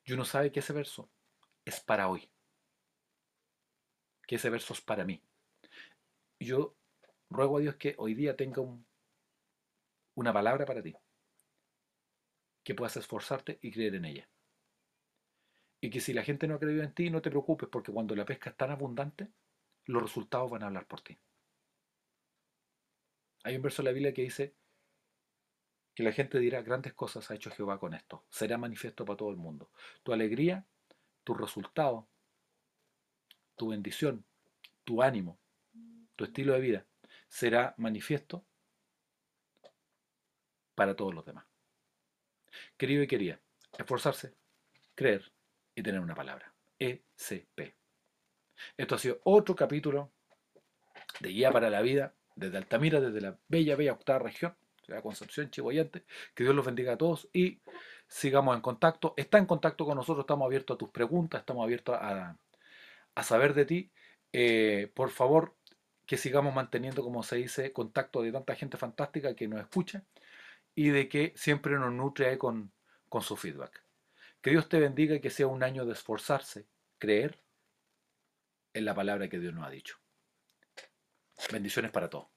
y 0.06 0.14
uno 0.14 0.26
sabe 0.26 0.52
que 0.52 0.60
ese 0.60 0.74
verso 0.74 1.10
es 1.66 1.80
para 1.80 2.10
hoy, 2.10 2.30
que 4.26 4.36
ese 4.36 4.50
verso 4.50 4.74
es 4.74 4.82
para 4.82 5.06
mí. 5.06 5.22
Yo 6.40 6.76
ruego 7.30 7.58
a 7.58 7.62
Dios 7.62 7.76
que 7.76 7.96
hoy 7.98 8.16
día 8.16 8.36
tenga 8.36 8.64
una 10.16 10.34
palabra 10.34 10.66
para 10.66 10.82
ti, 10.82 10.96
que 12.64 12.74
puedas 12.74 12.98
esforzarte 12.98 13.60
y 13.62 13.72
creer 13.72 13.96
en 13.96 14.06
ella. 14.06 14.30
Y 15.82 15.90
que 15.90 16.02
si 16.02 16.12
la 16.14 16.24
gente 16.24 16.48
no 16.48 16.56
ha 16.56 16.60
creído 16.60 16.84
en 16.84 16.94
ti, 16.94 17.10
no 17.10 17.22
te 17.22 17.30
preocupes, 17.30 17.70
porque 17.70 17.92
cuando 17.92 18.16
la 18.16 18.26
pesca 18.26 18.50
es 18.50 18.58
tan 18.58 18.72
abundante, 18.72 19.30
los 19.90 20.04
resultados 20.04 20.52
van 20.52 20.62
a 20.62 20.68
hablar 20.68 20.86
por 20.86 21.02
ti. 21.02 21.18
Hay 23.44 23.56
un 23.56 23.64
verso 23.64 23.82
de 23.82 23.90
la 23.90 23.94
Biblia 23.94 24.14
que 24.14 24.22
dice 24.22 24.54
que 25.96 26.04
la 26.04 26.12
gente 26.12 26.38
dirá, 26.38 26.62
grandes 26.62 26.94
cosas 26.94 27.30
ha 27.32 27.36
hecho 27.36 27.50
Jehová 27.50 27.80
con 27.80 27.96
esto, 27.96 28.24
será 28.30 28.60
manifiesto 28.60 29.04
para 29.04 29.18
todo 29.18 29.32
el 29.32 29.38
mundo. 29.38 29.72
Tu 30.04 30.14
alegría, 30.14 30.68
tu 31.24 31.34
resultado, 31.34 32.08
tu 33.56 33.70
bendición, 33.70 34.24
tu 34.84 35.02
ánimo, 35.02 35.40
tu 36.16 36.26
estilo 36.26 36.54
de 36.54 36.62
vida, 36.62 36.86
será 37.28 37.74
manifiesto 37.78 38.46
para 40.76 40.96
todos 40.96 41.16
los 41.16 41.26
demás. 41.26 41.48
Querido 42.78 43.02
y 43.02 43.08
querida, 43.08 43.42
esforzarse, 43.76 44.36
creer 44.94 45.34
y 45.74 45.82
tener 45.82 46.00
una 46.00 46.14
palabra. 46.14 46.54
ECP. 46.78 47.79
Esto 48.78 48.96
ha 48.96 49.00
sido 49.00 49.20
otro 49.24 49.56
capítulo 49.56 50.12
de 51.20 51.30
Guía 51.30 51.52
para 51.52 51.70
la 51.70 51.82
Vida 51.82 52.14
desde 52.36 52.58
Altamira, 52.58 53.02
desde 53.02 53.22
la 53.22 53.38
bella, 53.48 53.76
bella 53.76 53.94
octava 53.94 54.20
región, 54.20 54.56
la 54.88 55.02
Concepción, 55.02 55.52
Chihuayante. 55.52 56.06
Que 56.34 56.44
Dios 56.44 56.56
los 56.56 56.66
bendiga 56.66 56.94
a 56.94 56.98
todos 56.98 57.30
y 57.34 57.62
sigamos 58.08 58.56
en 58.56 58.62
contacto. 58.62 59.14
Está 59.18 59.38
en 59.38 59.46
contacto 59.46 59.86
con 59.86 59.96
nosotros, 59.96 60.24
estamos 60.24 60.46
abiertos 60.46 60.76
a 60.76 60.78
tus 60.78 60.90
preguntas, 60.90 61.42
estamos 61.42 61.64
abiertos 61.64 61.98
a, 62.00 62.38
saber 63.24 63.54
de 63.54 63.66
ti. 63.66 63.92
Eh, 64.32 64.92
por 64.94 65.10
favor, 65.10 65.56
que 66.06 66.18
sigamos 66.18 66.54
manteniendo, 66.54 67.04
como 67.04 67.22
se 67.24 67.36
dice, 67.36 67.74
contacto 67.74 68.22
de 68.22 68.32
tanta 68.32 68.56
gente 68.56 68.78
fantástica 68.78 69.36
que 69.36 69.48
nos 69.48 69.60
escucha 69.62 70.04
y 70.74 70.90
de 70.90 71.10
que 71.10 71.34
siempre 71.36 71.78
nos 71.78 71.92
nutre 71.92 72.38
con, 72.38 72.72
con 73.10 73.22
su 73.22 73.36
feedback. 73.36 73.84
Que 74.42 74.52
Dios 74.52 74.70
te 74.70 74.80
bendiga 74.80 75.16
y 75.16 75.20
que 75.20 75.30
sea 75.30 75.48
un 75.48 75.64
año 75.64 75.86
de 75.86 75.94
esforzarse, 75.94 76.66
creer 76.98 77.40
en 78.74 78.86
la 78.86 78.94
palabra 78.94 79.30
que 79.30 79.40
Dios 79.40 79.54
nos 79.54 79.66
ha 79.66 79.70
dicho. 79.70 79.98
Bendiciones 81.52 81.92
para 81.92 82.10
todos. 82.10 82.28